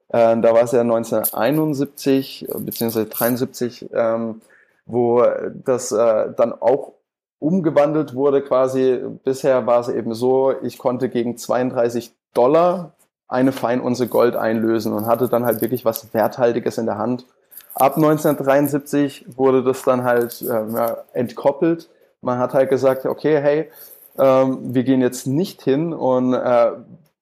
äh, 0.09 0.37
da 0.37 0.53
war 0.53 0.63
es 0.63 0.71
ja 0.71 0.81
1971 0.81 2.47
bzw. 2.57 3.05
73, 3.05 3.89
ähm, 3.93 4.41
wo 4.85 5.23
das 5.65 5.91
äh, 5.91 6.31
dann 6.35 6.53
auch 6.53 6.93
umgewandelt 7.39 8.13
wurde 8.13 8.41
quasi. 8.41 8.99
Bisher 9.23 9.65
war 9.65 9.79
es 9.79 9.87
eben 9.87 10.13
so, 10.13 10.53
ich 10.61 10.77
konnte 10.77 11.09
gegen 11.09 11.37
32 11.37 12.11
Dollar 12.33 12.93
eine 13.27 13.51
Feinunze 13.51 14.07
Gold 14.07 14.35
einlösen 14.35 14.93
und 14.93 15.05
hatte 15.05 15.29
dann 15.29 15.45
halt 15.45 15.61
wirklich 15.61 15.85
was 15.85 16.13
Werthaltiges 16.13 16.77
in 16.77 16.87
der 16.87 16.97
Hand. 16.97 17.25
Ab 17.75 17.95
1973 17.95 19.25
wurde 19.37 19.63
das 19.63 19.83
dann 19.83 20.03
halt 20.03 20.41
äh, 20.41 20.95
entkoppelt. 21.13 21.89
Man 22.21 22.39
hat 22.39 22.53
halt 22.53 22.69
gesagt, 22.69 23.05
okay, 23.05 23.39
hey, 23.39 23.69
ähm, 24.17 24.73
wir 24.73 24.83
gehen 24.83 25.01
jetzt 25.01 25.27
nicht 25.27 25.61
hin 25.61 25.93
und 25.93 26.33
äh, 26.33 26.71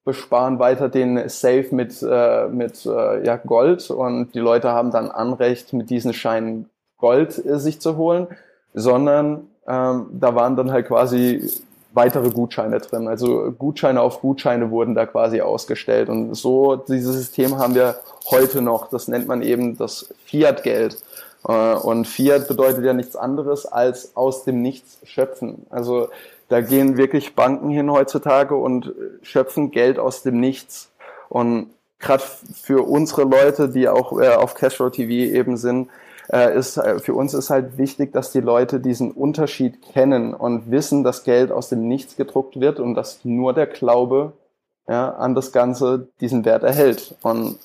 besparen 0.08 0.58
weiter 0.58 0.88
den 0.88 1.28
Safe 1.28 1.68
mit, 1.72 2.02
äh, 2.02 2.48
mit 2.48 2.86
äh, 2.86 3.26
ja, 3.26 3.36
Gold 3.36 3.92
und 3.92 4.34
die 4.34 4.40
Leute 4.40 4.72
haben 4.72 4.90
dann 4.90 5.12
Anrecht, 5.12 5.74
mit 5.74 5.90
diesen 5.90 6.14
Scheinen 6.14 6.70
Gold 6.98 7.46
äh, 7.46 7.60
sich 7.60 7.82
zu 7.82 7.98
holen, 7.98 8.28
sondern 8.74 9.50
ähm, 9.68 10.08
da 10.14 10.34
waren 10.34 10.56
dann 10.56 10.72
halt 10.72 10.88
quasi 10.88 11.52
weitere 11.92 12.30
Gutscheine 12.30 12.80
drin. 12.80 13.10
Also 13.10 13.52
Gutscheine 13.52 14.02
auf 14.02 14.22
Gutscheine 14.22 14.72
wurden 14.72 14.96
da 14.96 15.06
quasi 15.06 15.42
ausgestellt. 15.42 16.08
Und 16.08 16.36
so, 16.36 16.78
dieses 16.78 17.16
System 17.16 17.58
haben 17.58 17.76
wir 17.76 17.96
heute 18.32 18.62
noch. 18.62 18.90
Das 18.90 19.10
nennt 19.10 19.28
man 19.28 19.42
eben 19.42 19.78
das 19.78 20.14
Fiat-Geld. 20.24 21.04
Äh, 21.46 21.74
und 21.76 22.08
Fiat 22.08 22.48
bedeutet 22.48 22.86
ja 22.86 22.94
nichts 22.94 23.18
anderes 23.18 23.66
als 23.66 24.16
aus 24.16 24.46
dem 24.46 24.62
Nichts 24.62 25.00
schöpfen. 25.04 25.66
Also 25.70 26.08
da 26.50 26.62
gehen 26.62 26.98
wirklich 26.98 27.36
Banken 27.36 27.70
hin 27.70 27.92
heutzutage 27.92 28.56
und 28.56 28.94
schöpfen 29.22 29.72
Geld 29.72 30.00
aus 30.00 30.24
dem 30.24 30.40
Nichts. 30.40 30.92
Und 31.30 31.72
gerade 32.00 32.24
für 32.54 32.88
unsere 32.88 33.24
Leute, 33.24 33.70
die 33.70 33.90
auch 33.90 34.20
äh, 34.20 34.30
auf 34.30 34.56
Cashflow 34.56 34.90
TV 34.90 35.12
eben 35.12 35.58
sind, 35.58 35.90
äh, 36.32 36.58
ist 36.58 36.78
äh, 36.78 37.00
für 37.00 37.14
uns 37.14 37.34
ist 37.34 37.50
halt 37.50 37.78
wichtig, 37.78 38.14
dass 38.14 38.32
die 38.32 38.42
Leute 38.42 38.80
diesen 38.80 39.12
Unterschied 39.12 39.82
kennen 39.94 40.34
und 40.34 40.72
wissen, 40.72 41.04
dass 41.04 41.24
Geld 41.24 41.52
aus 41.52 41.70
dem 41.70 41.88
Nichts 41.88 42.16
gedruckt 42.16 42.60
wird 42.60 42.80
und 42.80 42.96
dass 42.96 43.24
nur 43.24 43.54
der 43.54 43.68
Glaube 43.68 44.34
ja, 44.88 45.10
an 45.10 45.36
das 45.36 45.52
Ganze 45.52 46.08
diesen 46.22 46.46
Wert 46.46 46.64
erhält. 46.64 47.16
Und 47.22 47.58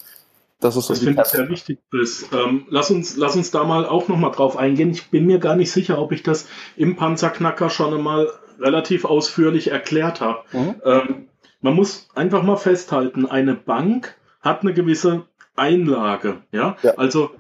das 0.61 0.77
ist 0.77 0.87
so 0.87 0.95
das 0.95 1.03
finde 1.03 1.23
ich 1.23 1.29
sehr 1.29 1.49
wichtig, 1.49 1.79
Chris. 1.91 2.27
Ähm, 2.33 2.67
lass, 2.71 2.91
uns, 2.91 3.17
lass 3.17 3.35
uns 3.35 3.51
da 3.51 3.65
mal 3.65 3.85
auch 3.85 4.07
nochmal 4.07 4.31
drauf 4.31 4.57
eingehen. 4.57 4.91
Ich 4.91 5.11
bin 5.11 5.27
mir 5.27 5.39
gar 5.39 5.57
nicht 5.57 5.73
sicher, 5.73 5.99
ob 5.99 6.13
ich 6.13 6.23
das 6.23 6.47
im 6.77 6.95
Panzerknacker 6.95 7.69
schon 7.69 7.95
einmal 7.95 8.31
relativ 8.61 9.05
ausführlich 9.05 9.71
erklärt 9.71 10.21
habe. 10.21 10.41
Mhm. 10.53 10.75
Ähm, 10.85 11.29
man 11.61 11.75
muss 11.75 12.09
einfach 12.15 12.43
mal 12.43 12.57
festhalten, 12.57 13.27
eine 13.27 13.55
Bank 13.55 14.17
hat 14.41 14.63
eine 14.63 14.75
gewisse 14.75 15.27
Einlage. 15.55 16.43
Ja? 16.51 16.77
ja. 16.83 16.95
Also 16.97 17.31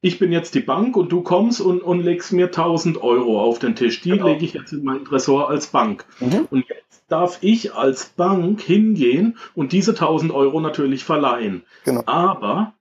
ich 0.00 0.18
bin 0.18 0.32
jetzt 0.32 0.54
die 0.54 0.60
Bank 0.60 0.96
und 0.96 1.10
du 1.12 1.22
kommst 1.22 1.60
und, 1.60 1.80
und 1.80 2.00
legst 2.00 2.32
mir 2.32 2.46
1000 2.46 3.00
Euro 3.02 3.40
auf 3.40 3.58
den 3.60 3.76
Tisch. 3.76 4.00
Die 4.00 4.10
genau. 4.10 4.26
lege 4.26 4.44
ich 4.44 4.52
jetzt 4.52 4.72
in 4.72 4.84
mein 4.84 5.04
Tresor 5.04 5.48
als 5.48 5.68
Bank. 5.68 6.04
Mhm. 6.20 6.48
Und 6.50 6.64
jetzt 6.68 7.04
darf 7.08 7.38
ich 7.40 7.74
als 7.74 8.06
Bank 8.06 8.60
hingehen 8.60 9.38
und 9.54 9.72
diese 9.72 9.92
1000 9.92 10.32
Euro 10.32 10.60
natürlich 10.60 11.04
verleihen. 11.04 11.62
Genau. 11.84 12.02
Aber, 12.06 12.74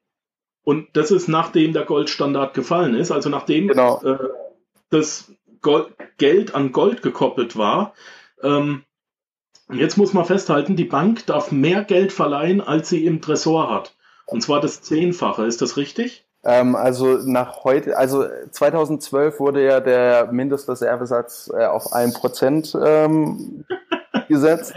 und 0.63 0.87
das 0.93 1.11
ist 1.11 1.27
nachdem 1.27 1.73
der 1.73 1.85
Goldstandard 1.85 2.55
gefallen 2.55 2.95
ist, 2.95 3.11
also 3.11 3.29
nachdem 3.29 3.67
genau. 3.67 4.01
äh, 4.03 4.17
das 4.89 5.31
Gold, 5.61 5.95
Geld 6.17 6.55
an 6.55 6.71
Gold 6.71 7.01
gekoppelt 7.01 7.57
war, 7.57 7.93
ähm, 8.43 8.83
jetzt 9.71 9.97
muss 9.97 10.13
man 10.13 10.25
festhalten, 10.25 10.75
die 10.75 10.85
Bank 10.85 11.25
darf 11.25 11.51
mehr 11.51 11.83
Geld 11.83 12.11
verleihen, 12.11 12.61
als 12.61 12.89
sie 12.89 13.05
im 13.05 13.21
Tresor 13.21 13.69
hat. 13.69 13.95
Und 14.25 14.41
zwar 14.41 14.61
das 14.61 14.81
Zehnfache. 14.81 15.45
Ist 15.45 15.61
das 15.61 15.77
richtig? 15.77 16.25
Ähm, 16.43 16.75
also 16.75 17.17
nach 17.25 17.63
heute, 17.63 17.97
also 17.97 18.25
2012 18.51 19.39
wurde 19.39 19.63
ja 19.63 19.79
der 19.79 20.31
Mindestreservesatz 20.31 21.51
äh, 21.53 21.65
auf 21.65 21.93
ein 21.93 22.13
Prozent 22.13 22.75
ähm, 22.83 23.65
gesetzt. 24.27 24.73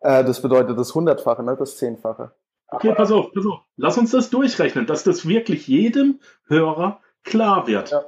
Äh, 0.00 0.24
das 0.24 0.42
bedeutet 0.42 0.76
das 0.76 0.94
Hundertfache, 0.94 1.42
ne? 1.44 1.56
das 1.56 1.76
Zehnfache. 1.76 2.32
Okay, 2.66 2.94
pass 2.94 3.12
auf, 3.12 3.32
pass 3.32 3.46
auf. 3.46 3.60
Lass 3.76 3.98
uns 3.98 4.10
das 4.10 4.30
durchrechnen, 4.30 4.86
dass 4.86 5.04
das 5.04 5.28
wirklich 5.28 5.68
jedem 5.68 6.20
Hörer 6.48 7.00
klar 7.22 7.66
wird. 7.66 7.90
Ja. 7.90 8.04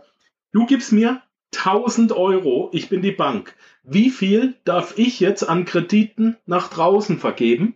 Du 0.53 0.67
gibst 0.67 0.91
mir 0.91 1.21
1000 1.57 2.13
Euro, 2.13 2.71
ich 2.73 2.89
bin 2.89 3.03
die 3.03 3.13
Bank. 3.13 3.55
Wie 3.83 4.11
viel 4.11 4.55
darf 4.65 4.99
ich 4.99 5.21
jetzt 5.21 5.49
an 5.49 5.65
Krediten 5.65 6.37
nach 6.47 6.69
draußen 6.69 7.19
vergeben? 7.19 7.75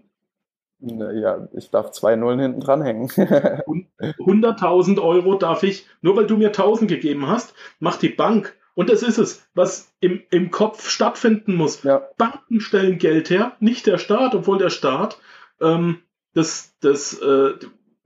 Ja, 0.80 1.48
ich 1.52 1.70
darf 1.70 1.90
zwei 1.90 2.14
Nullen 2.14 2.38
hinten 2.38 2.60
dranhängen. 2.60 3.08
100.000 3.08 5.02
Euro 5.02 5.34
darf 5.34 5.64
ich, 5.64 5.86
nur 6.02 6.16
weil 6.16 6.26
du 6.26 6.36
mir 6.36 6.52
1.000 6.52 6.86
gegeben 6.86 7.26
hast, 7.26 7.54
macht 7.80 8.02
die 8.02 8.10
Bank. 8.10 8.54
Und 8.74 8.90
das 8.90 9.02
ist 9.02 9.18
es, 9.18 9.44
was 9.54 9.92
im, 10.00 10.22
im 10.30 10.52
Kopf 10.52 10.88
stattfinden 10.88 11.56
muss. 11.56 11.82
Ja. 11.82 12.08
Banken 12.16 12.60
stellen 12.60 12.98
Geld 12.98 13.28
her, 13.28 13.56
nicht 13.58 13.88
der 13.88 13.98
Staat, 13.98 14.36
obwohl 14.36 14.58
der 14.58 14.70
Staat 14.70 15.18
ähm, 15.60 15.98
das, 16.34 16.76
das, 16.80 17.18
äh, 17.20 17.54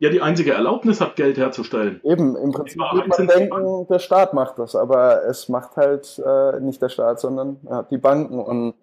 ja 0.03 0.11
die 0.11 0.21
einzige 0.21 0.53
Erlaubnis 0.53 1.01
hat, 1.01 1.15
Geld 1.15 1.39
herzustellen. 1.39 2.01
Eben, 2.03 2.35
im 2.35 2.51
Prinzip 2.51 2.81
würde 2.93 3.09
man 3.09 3.27
denken, 3.29 3.87
der 3.87 4.01
Staat 4.01 4.35
macht 4.35 4.59
das, 4.59 4.75
aber 4.75 5.25
es 5.27 5.49
macht 5.49 5.77
halt 5.77 6.21
äh, 6.27 6.59
nicht 6.59 6.83
der 6.83 6.89
Staat, 6.89 7.21
sondern 7.21 7.59
ja, 7.71 7.85
die 7.85 7.99
Banken. 7.99 8.41
Und 8.41 8.75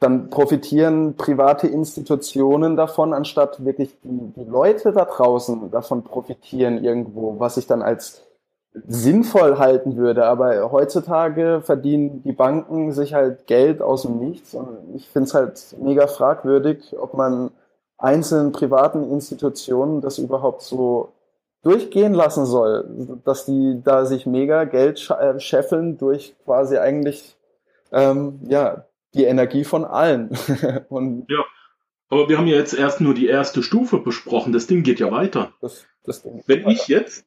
dann 0.00 0.28
profitieren 0.28 1.14
private 1.16 1.68
Institutionen 1.68 2.76
davon, 2.76 3.14
anstatt 3.14 3.64
wirklich 3.64 3.96
die, 4.02 4.32
die, 4.34 4.44
Leute 4.44 4.92
da 4.92 5.04
draußen 5.04 5.70
davon 5.70 6.02
profitieren 6.02 6.82
irgendwo, 6.82 7.38
was 7.38 7.58
ich 7.58 7.68
dann 7.68 7.80
als 7.80 8.26
sinnvoll 8.72 9.58
halten 9.58 9.96
würde. 9.96 10.26
Aber 10.26 10.72
heutzutage 10.72 11.60
verdienen 11.62 12.24
die 12.24 12.32
Banken 12.32 12.90
sich 12.90 13.14
halt 13.14 13.46
Geld 13.46 13.80
aus 13.80 14.02
dem 14.02 14.18
Nichts 14.18 14.52
und 14.52 14.96
ich 14.96 15.08
finde 15.08 15.28
es 15.28 15.34
halt 15.34 15.76
mega 15.80 16.08
fragwürdig, 16.08 16.96
ob 16.98 17.14
man 17.14 17.52
einzelnen 17.98 18.52
privaten 18.52 19.10
Institutionen 19.10 20.00
das 20.00 20.18
überhaupt 20.18 20.62
so 20.62 21.12
durchgehen 21.62 22.14
lassen 22.14 22.46
soll, 22.46 23.18
dass 23.24 23.44
die 23.44 23.80
da 23.82 24.04
sich 24.04 24.26
mega 24.26 24.64
Geld 24.64 25.10
äh, 25.10 25.40
scheffeln 25.40 25.98
durch 25.98 26.34
quasi 26.44 26.78
eigentlich 26.78 27.36
ähm, 27.92 28.40
ja 28.48 28.84
die 29.14 29.24
Energie 29.24 29.64
von 29.64 29.84
allen. 29.84 30.30
Und 30.88 31.26
ja, 31.28 31.44
aber 32.08 32.28
wir 32.28 32.38
haben 32.38 32.46
ja 32.46 32.56
jetzt 32.56 32.74
erst 32.74 33.00
nur 33.00 33.14
die 33.14 33.26
erste 33.26 33.62
Stufe 33.62 33.98
besprochen. 33.98 34.52
Das 34.52 34.66
Ding 34.66 34.82
geht 34.82 35.00
ja 35.00 35.10
weiter. 35.10 35.52
Das, 35.60 35.86
das 36.04 36.24
Wenn 36.24 36.64
weiter. 36.64 36.70
ich 36.70 36.88
jetzt 36.88 37.26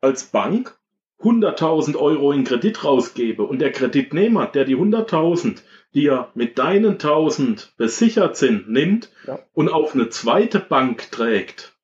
als 0.00 0.24
Bank 0.24 0.78
100.000 1.20 1.96
Euro 1.96 2.32
in 2.32 2.44
Kredit 2.44 2.84
rausgebe 2.84 3.42
und 3.42 3.58
der 3.58 3.72
Kreditnehmer, 3.72 4.46
der 4.46 4.64
die 4.64 4.76
100.000, 4.76 5.60
die 5.94 6.02
ja 6.02 6.30
mit 6.34 6.58
deinen 6.58 6.98
1.000 6.98 7.70
besichert 7.76 8.36
sind, 8.36 8.68
nimmt 8.68 9.10
ja. 9.26 9.38
und 9.52 9.68
auf 9.68 9.94
eine 9.94 10.08
zweite 10.08 10.60
Bank 10.60 11.10
trägt, 11.10 11.74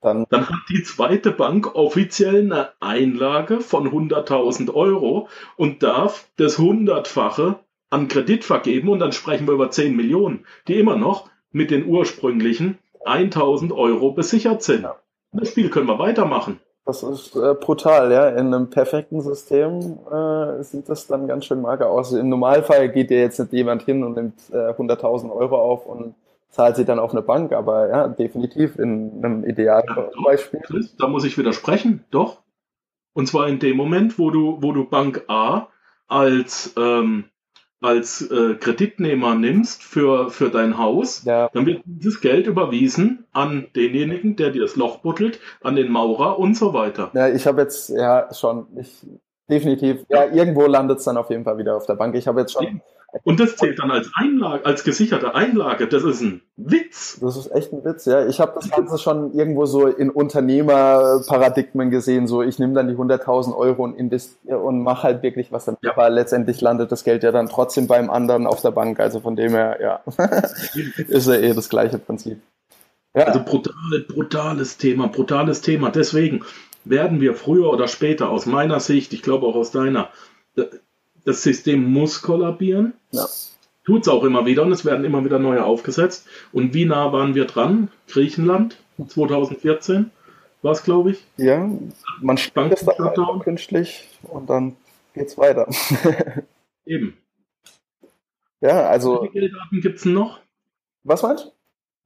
dann, 0.00 0.26
dann, 0.30 0.48
hat 0.48 0.58
die 0.68 0.82
zweite 0.82 1.30
Bank 1.30 1.76
offiziell 1.76 2.40
eine 2.40 2.70
Einlage 2.80 3.60
von 3.60 3.88
100.000 3.88 4.74
Euro 4.74 5.28
und 5.56 5.82
darf 5.84 6.28
das 6.36 6.58
Hundertfache 6.58 7.60
an 7.88 8.08
Kredit 8.08 8.44
vergeben 8.44 8.88
und 8.88 8.98
dann 8.98 9.12
sprechen 9.12 9.46
wir 9.46 9.54
über 9.54 9.70
10 9.70 9.94
Millionen, 9.94 10.44
die 10.66 10.78
immer 10.78 10.96
noch 10.96 11.30
mit 11.52 11.70
den 11.70 11.86
ursprünglichen 11.86 12.78
1000 13.04 13.72
Euro 13.72 14.12
besichert 14.12 14.62
sind. 14.62 14.82
Ja. 14.82 14.96
Das 15.32 15.50
Spiel 15.50 15.70
können 15.70 15.86
wir 15.86 15.98
weitermachen. 15.98 16.58
Das 16.84 17.02
ist 17.04 17.36
äh, 17.36 17.54
brutal, 17.54 18.10
ja. 18.10 18.28
In 18.28 18.52
einem 18.52 18.68
perfekten 18.68 19.20
System 19.20 19.98
äh, 20.10 20.62
sieht 20.64 20.88
das 20.88 21.06
dann 21.06 21.28
ganz 21.28 21.44
schön 21.44 21.60
mager 21.60 21.88
aus. 21.88 22.12
Im 22.12 22.28
Normalfall 22.28 22.88
geht 22.88 23.10
ja 23.10 23.18
jetzt 23.18 23.38
nicht 23.38 23.52
jemand 23.52 23.82
hin 23.82 24.02
und 24.02 24.16
nimmt 24.16 24.40
äh, 24.50 24.70
100.000 24.72 25.30
Euro 25.30 25.58
auf 25.60 25.86
und 25.86 26.14
zahlt 26.50 26.76
sie 26.76 26.84
dann 26.84 26.98
auf 26.98 27.12
eine 27.12 27.22
Bank, 27.22 27.52
aber 27.52 27.88
ja, 27.88 28.08
definitiv 28.08 28.78
in 28.78 29.24
einem 29.24 29.44
idealen 29.44 29.86
ja, 29.88 30.10
Beispiel. 30.24 30.60
Chris, 30.60 30.96
da 30.96 31.08
muss 31.08 31.24
ich 31.24 31.38
widersprechen, 31.38 32.04
doch. 32.10 32.42
Und 33.14 33.26
zwar 33.26 33.48
in 33.48 33.58
dem 33.58 33.76
Moment, 33.76 34.18
wo 34.18 34.30
du, 34.30 34.58
wo 34.60 34.72
du 34.72 34.84
Bank 34.84 35.24
A 35.28 35.68
als 36.08 36.74
ähm, 36.76 37.24
als 37.82 38.22
äh, 38.30 38.54
Kreditnehmer 38.54 39.34
nimmst 39.34 39.82
für, 39.82 40.30
für 40.30 40.50
dein 40.50 40.78
Haus, 40.78 41.24
ja. 41.24 41.48
dann 41.52 41.66
wird 41.66 41.82
dieses 41.84 42.20
Geld 42.20 42.46
überwiesen 42.46 43.26
an 43.32 43.66
denjenigen, 43.74 44.36
der 44.36 44.50
dir 44.50 44.62
das 44.62 44.76
Loch 44.76 44.98
buddelt, 44.98 45.40
an 45.62 45.76
den 45.76 45.90
Maurer 45.90 46.38
und 46.38 46.56
so 46.56 46.72
weiter. 46.72 47.10
Ja, 47.14 47.28
ich 47.28 47.46
habe 47.46 47.62
jetzt, 47.62 47.90
ja, 47.90 48.32
schon, 48.32 48.66
ich, 48.78 49.04
definitiv, 49.50 50.04
ja, 50.08 50.26
irgendwo 50.26 50.66
landet 50.66 50.98
es 50.98 51.04
dann 51.04 51.16
auf 51.16 51.30
jeden 51.30 51.44
Fall 51.44 51.58
wieder 51.58 51.76
auf 51.76 51.86
der 51.86 51.94
Bank. 51.94 52.14
Ich 52.14 52.26
habe 52.26 52.40
jetzt 52.40 52.52
schon 52.52 52.80
und 53.24 53.40
das 53.40 53.56
zählt 53.56 53.78
dann 53.78 53.90
als 53.90 54.10
Einlage, 54.14 54.64
als 54.64 54.84
gesicherte 54.84 55.34
Einlage. 55.34 55.86
Das 55.86 56.02
ist 56.02 56.22
ein 56.22 56.40
Witz. 56.56 57.18
Das 57.20 57.36
ist 57.36 57.52
echt 57.54 57.72
ein 57.72 57.84
Witz, 57.84 58.06
ja. 58.06 58.26
Ich 58.26 58.40
habe 58.40 58.52
das 58.54 58.70
Ganze 58.70 58.96
schon 58.98 59.34
irgendwo 59.34 59.66
so 59.66 59.86
in 59.86 60.10
Unternehmerparadigmen 60.10 61.90
gesehen. 61.90 62.26
So, 62.26 62.42
ich 62.42 62.58
nehme 62.58 62.72
dann 62.72 62.88
die 62.88 62.94
100.000 62.94 63.54
Euro 63.54 63.84
und 63.84 63.94
investiere 63.94 64.58
und 64.58 64.82
mache 64.82 65.02
halt 65.02 65.22
wirklich 65.22 65.52
was 65.52 65.66
dann. 65.66 65.76
Ja. 65.82 65.92
Aber 65.92 66.08
letztendlich 66.08 66.60
landet 66.62 66.90
das 66.90 67.04
Geld 67.04 67.22
ja 67.22 67.32
dann 67.32 67.48
trotzdem 67.48 67.86
beim 67.86 68.08
anderen 68.08 68.46
auf 68.46 68.62
der 68.62 68.70
Bank. 68.70 68.98
Also 68.98 69.20
von 69.20 69.36
dem 69.36 69.50
her, 69.50 69.78
ja, 69.82 70.00
ist 71.08 71.28
ja 71.28 71.34
eh 71.34 71.52
das 71.52 71.68
gleiche 71.68 71.98
Prinzip. 71.98 72.40
Ja. 73.14 73.24
Also 73.24 73.44
brutal, 73.44 73.74
brutales 74.08 74.78
Thema, 74.78 75.08
brutales 75.08 75.60
Thema. 75.60 75.90
Deswegen 75.90 76.44
werden 76.84 77.20
wir 77.20 77.34
früher 77.34 77.70
oder 77.70 77.88
später 77.88 78.30
aus 78.30 78.46
meiner 78.46 78.80
Sicht, 78.80 79.12
ich 79.12 79.22
glaube 79.22 79.46
auch 79.46 79.54
aus 79.54 79.70
deiner, 79.70 80.08
das 81.24 81.42
System 81.42 81.92
muss 81.92 82.22
kollabieren. 82.22 82.94
Ja. 83.10 83.26
Tut 83.84 84.02
es 84.02 84.08
auch 84.08 84.22
immer 84.22 84.46
wieder 84.46 84.62
und 84.62 84.72
es 84.72 84.84
werden 84.84 85.04
immer 85.04 85.24
wieder 85.24 85.38
neue 85.38 85.64
aufgesetzt. 85.64 86.26
Und 86.52 86.72
wie 86.72 86.84
nah 86.84 87.12
waren 87.12 87.34
wir 87.34 87.46
dran? 87.46 87.90
Griechenland 88.08 88.78
2014 89.08 90.10
war 90.62 90.72
es, 90.72 90.84
glaube 90.84 91.12
ich. 91.12 91.26
Ja, 91.36 91.68
man 92.20 92.38
spannt 92.38 92.72
es 92.72 92.84
dann 92.84 93.40
künstlich 93.40 94.08
und 94.22 94.48
dann 94.48 94.76
geht 95.14 95.26
es 95.28 95.38
weiter. 95.38 95.68
Eben. 96.86 97.16
Ja, 98.60 98.88
also. 98.88 99.24
Wie 99.24 99.30
viele 99.30 99.48
Geldarten 99.48 99.80
gibt 99.80 99.98
es 99.98 100.04
noch? 100.04 100.40
Was 101.02 101.22
meinst 101.22 101.46
du? 101.46 101.50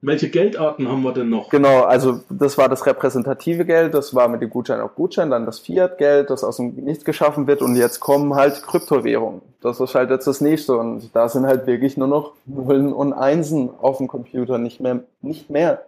Welche 0.01 0.29
Geldarten 0.29 0.87
haben 0.87 1.01
wir 1.01 1.13
denn 1.13 1.29
noch? 1.29 1.49
Genau, 1.49 1.81
also 1.81 2.21
das 2.29 2.57
war 2.57 2.69
das 2.69 2.85
repräsentative 2.85 3.65
Geld, 3.65 3.95
das 3.95 4.13
war 4.13 4.27
mit 4.27 4.41
dem 4.41 4.49
Gutschein 4.49 4.79
auf 4.79 4.93
Gutschein, 4.93 5.31
dann 5.31 5.45
das 5.47 5.59
Fiat-Geld, 5.59 6.29
das 6.29 6.43
aus 6.43 6.57
dem 6.57 6.75
Nichts 6.75 7.03
geschaffen 7.03 7.47
wird 7.47 7.63
und 7.63 7.75
jetzt 7.75 7.99
kommen 7.99 8.35
halt 8.35 8.61
Kryptowährungen. 8.61 9.41
Das 9.61 9.79
ist 9.79 9.95
halt 9.95 10.11
jetzt 10.11 10.27
das 10.27 10.39
nächste 10.39 10.77
und 10.77 11.15
da 11.15 11.29
sind 11.29 11.47
halt 11.47 11.65
wirklich 11.65 11.97
nur 11.97 12.07
noch 12.07 12.33
Nullen 12.45 12.93
und 12.93 13.13
Einsen 13.13 13.71
auf 13.79 13.97
dem 13.97 14.07
Computer, 14.07 14.59
nicht 14.59 14.79
mehr, 14.79 15.03
nicht 15.21 15.49
mehr. 15.49 15.85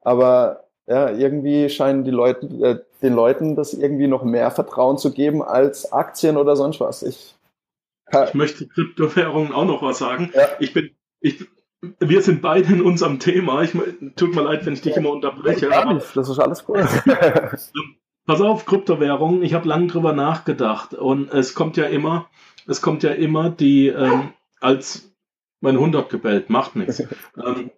Aber 0.00 0.64
ja, 0.86 1.10
irgendwie 1.10 1.68
scheinen 1.68 2.04
die 2.04 2.10
Leute, 2.10 2.46
äh, 2.46 2.78
den 3.02 3.12
Leuten 3.12 3.56
das 3.56 3.74
irgendwie 3.74 4.06
noch 4.06 4.24
mehr 4.24 4.50
Vertrauen 4.50 4.96
zu 4.96 5.12
geben 5.12 5.42
als 5.42 5.92
Aktien 5.92 6.38
oder 6.38 6.56
sonst 6.56 6.80
was. 6.80 7.02
Ich, 7.02 7.34
ich 8.10 8.34
möchte 8.34 8.66
Kryptowährungen 8.68 9.52
auch 9.52 9.66
noch 9.66 9.82
was 9.82 9.98
sagen. 9.98 10.30
Ja. 10.34 10.48
Ich 10.60 10.72
bin, 10.72 10.90
ich, 11.20 11.46
wir 11.98 12.22
sind 12.22 12.42
beide 12.42 12.72
in 12.72 12.82
unserem 12.82 13.18
Thema. 13.18 13.62
Ich, 13.62 13.72
tut 14.16 14.34
mir 14.34 14.42
leid, 14.42 14.66
wenn 14.66 14.74
ich 14.74 14.82
dich 14.82 14.96
immer 14.96 15.10
unterbreche. 15.10 15.74
Aber, 15.74 15.94
das 15.94 16.28
ist 16.28 16.38
alles 16.38 16.64
gut. 16.64 16.78
pass 18.26 18.40
auf, 18.40 18.66
Kryptowährungen. 18.66 19.42
Ich 19.42 19.54
habe 19.54 19.68
lange 19.68 19.86
drüber 19.86 20.12
nachgedacht 20.12 20.94
und 20.94 21.30
es 21.32 21.54
kommt 21.54 21.76
ja 21.76 21.84
immer, 21.84 22.28
es 22.66 22.80
kommt 22.80 23.02
ja 23.02 23.10
immer 23.10 23.50
die 23.50 23.88
ähm, 23.88 24.32
als 24.60 25.14
mein 25.60 25.78
Hund 25.78 25.96
hat 25.96 26.10
gebellt, 26.10 26.50
macht 26.50 26.76
nichts. 26.76 27.02
Ähm, 27.36 27.70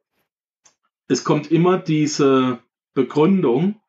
es 1.08 1.24
kommt 1.24 1.50
immer 1.50 1.78
diese 1.78 2.58
Begründung 2.94 3.80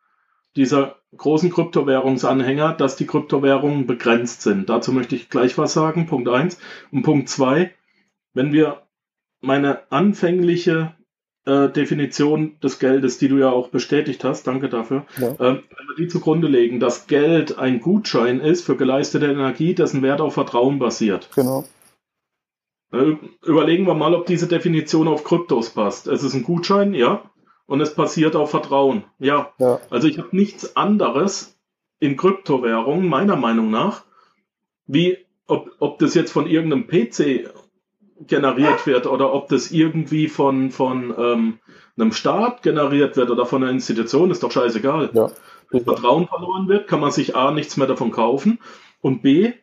dieser 0.56 0.96
großen 1.16 1.52
Kryptowährungsanhänger, 1.52 2.74
dass 2.74 2.96
die 2.96 3.06
Kryptowährungen 3.06 3.86
begrenzt 3.86 4.44
sind. 4.44 4.70
Dazu 4.70 4.94
möchte 4.94 5.16
ich 5.16 5.30
gleich 5.30 5.58
was 5.58 5.74
sagen. 5.74 6.06
Punkt 6.06 6.30
eins 6.30 6.60
Und 6.92 7.04
Punkt 7.04 7.28
zwei, 7.28 7.74
wenn 8.34 8.54
wir 8.54 8.87
meine 9.42 9.92
anfängliche 9.92 10.96
äh, 11.46 11.70
Definition 11.70 12.60
des 12.62 12.80
Geldes, 12.80 13.18
die 13.18 13.30
du 13.30 13.38
ja 13.38 13.50
auch 13.50 13.70
bestätigt 13.70 14.24
hast, 14.24 14.48
danke 14.48 14.70
dafür, 14.70 15.06
ja. 15.20 15.32
äh, 15.32 15.38
wenn 15.40 15.88
wir 15.88 15.96
die 15.98 16.08
zugrunde 16.08 16.48
legen, 16.48 16.80
dass 16.80 17.08
Geld 17.08 17.58
ein 17.58 17.80
Gutschein 17.80 18.42
ist 18.42 18.66
für 18.66 18.76
geleistete 18.76 19.28
Energie, 19.28 19.74
dessen 19.74 20.02
Wert 20.02 20.22
auf 20.22 20.34
Vertrauen 20.34 20.80
basiert. 20.80 21.30
Genau. 21.36 21.66
Äh, 22.92 23.16
überlegen 23.46 23.86
wir 23.86 23.94
mal, 23.94 24.14
ob 24.14 24.26
diese 24.26 24.48
Definition 24.48 25.08
auf 25.08 25.24
Kryptos 25.24 25.72
passt. 25.72 26.08
Es 26.08 26.24
ist 26.24 26.34
ein 26.34 26.44
Gutschein, 26.44 26.94
ja, 26.94 27.30
und 27.66 27.82
es 27.82 27.96
basiert 27.96 28.36
auf 28.36 28.52
Vertrauen, 28.52 29.04
ja. 29.20 29.54
ja. 29.60 29.80
Also 29.90 30.08
ich 30.08 30.18
habe 30.18 30.36
nichts 30.36 30.76
anderes 30.76 31.58
in 32.00 32.18
Kryptowährungen, 32.18 33.08
meiner 33.08 33.36
Meinung 33.36 33.70
nach, 33.70 34.04
wie 34.86 35.18
ob, 35.48 35.72
ob 35.80 36.00
das 36.00 36.14
jetzt 36.14 36.32
von 36.32 36.48
irgendeinem 36.48 36.88
PC 36.88 37.50
generiert 38.26 38.88
wird 38.88 39.06
oder 39.06 39.34
ob 39.34 39.50
das 39.50 39.72
irgendwie 39.72 40.28
von, 40.28 40.72
von 40.72 41.14
ähm, 41.18 41.60
einem 41.98 42.12
Staat 42.12 42.64
generiert 42.64 43.18
wird 43.18 43.30
oder 43.30 43.46
von 43.46 43.64
einer 43.64 43.72
Institution, 43.72 44.32
ist 44.32 44.44
doch 44.44 44.52
scheißegal. 44.52 45.12
Ja. 45.14 45.30
Wenn 45.70 45.84
Vertrauen 45.84 46.28
verloren 46.28 46.68
wird, 46.68 46.88
kann 46.88 47.00
man 47.00 47.12
sich 47.12 47.36
A 47.36 47.52
nichts 47.52 47.78
mehr 47.78 47.88
davon 47.88 48.12
kaufen 48.12 48.60
und 49.02 49.22
B, 49.22 49.54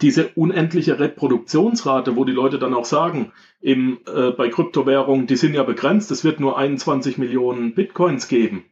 diese 0.00 0.28
unendliche 0.34 0.98
Reproduktionsrate, 0.98 2.16
wo 2.16 2.24
die 2.24 2.32
Leute 2.32 2.58
dann 2.58 2.72
auch 2.72 2.86
sagen, 2.86 3.32
eben 3.60 4.00
äh, 4.06 4.30
bei 4.30 4.48
Kryptowährungen, 4.48 5.26
die 5.26 5.36
sind 5.36 5.54
ja 5.54 5.62
begrenzt, 5.64 6.10
es 6.10 6.24
wird 6.24 6.40
nur 6.40 6.56
21 6.56 7.18
Millionen 7.18 7.74
Bitcoins 7.74 8.28
geben. 8.28 8.64